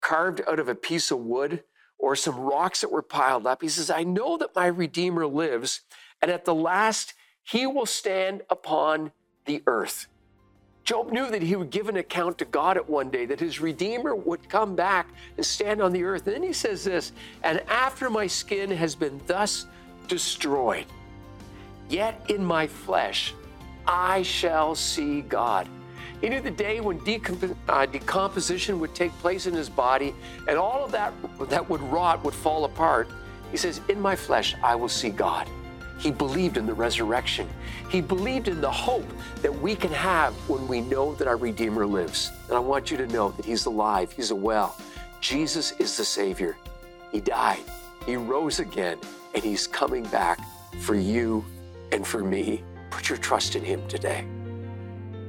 [0.00, 1.62] carved out of a piece of wood
[1.98, 3.62] or some rocks that were piled up.
[3.62, 5.82] He says, I know that my Redeemer lives,
[6.22, 9.12] and at the last he will stand upon
[9.44, 10.06] the earth.
[10.84, 13.60] Job knew that he would give an account to God at one day, that his
[13.60, 16.26] Redeemer would come back and stand on the earth.
[16.26, 19.66] And then he says this, and after my skin has been thus
[20.08, 20.86] destroyed,
[21.88, 23.34] yet in my flesh
[23.86, 25.68] I shall see God.
[26.20, 30.14] He knew the day when decomp- uh, decomposition would take place in his body
[30.46, 31.14] and all of that
[31.48, 33.08] that would rot would fall apart.
[33.50, 35.48] He says, In my flesh, I will see God.
[35.98, 37.48] He believed in the resurrection.
[37.90, 39.06] He believed in the hope
[39.42, 42.30] that we can have when we know that our Redeemer lives.
[42.48, 44.76] And I want you to know that He's alive, He's a well.
[45.20, 46.56] Jesus is the Savior.
[47.12, 47.60] He died,
[48.06, 48.98] He rose again,
[49.34, 50.38] and He's coming back
[50.80, 51.44] for you
[51.92, 52.62] and for me.
[52.88, 54.24] Put your trust in Him today.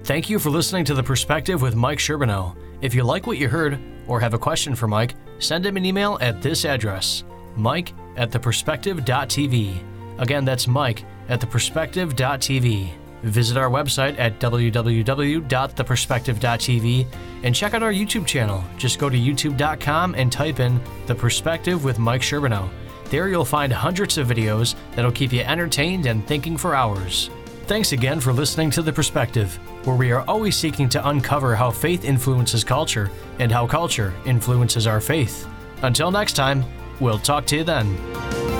[0.03, 2.55] Thank you for listening to The Perspective with Mike Sherbino.
[2.81, 5.85] If you like what you heard or have a question for Mike, send him an
[5.85, 7.23] email at this address
[7.55, 10.19] mike at theperspective.tv.
[10.19, 12.91] Again, that's mike at theperspective.tv.
[13.23, 17.07] Visit our website at www.theperspective.tv
[17.43, 18.63] and check out our YouTube channel.
[18.77, 22.67] Just go to youtube.com and type in The Perspective with Mike Sherbino.
[23.05, 27.29] There you'll find hundreds of videos that'll keep you entertained and thinking for hours.
[27.71, 29.55] Thanks again for listening to The Perspective,
[29.85, 33.09] where we are always seeking to uncover how faith influences culture
[33.39, 35.47] and how culture influences our faith.
[35.81, 36.65] Until next time,
[36.99, 38.50] we'll talk to you then.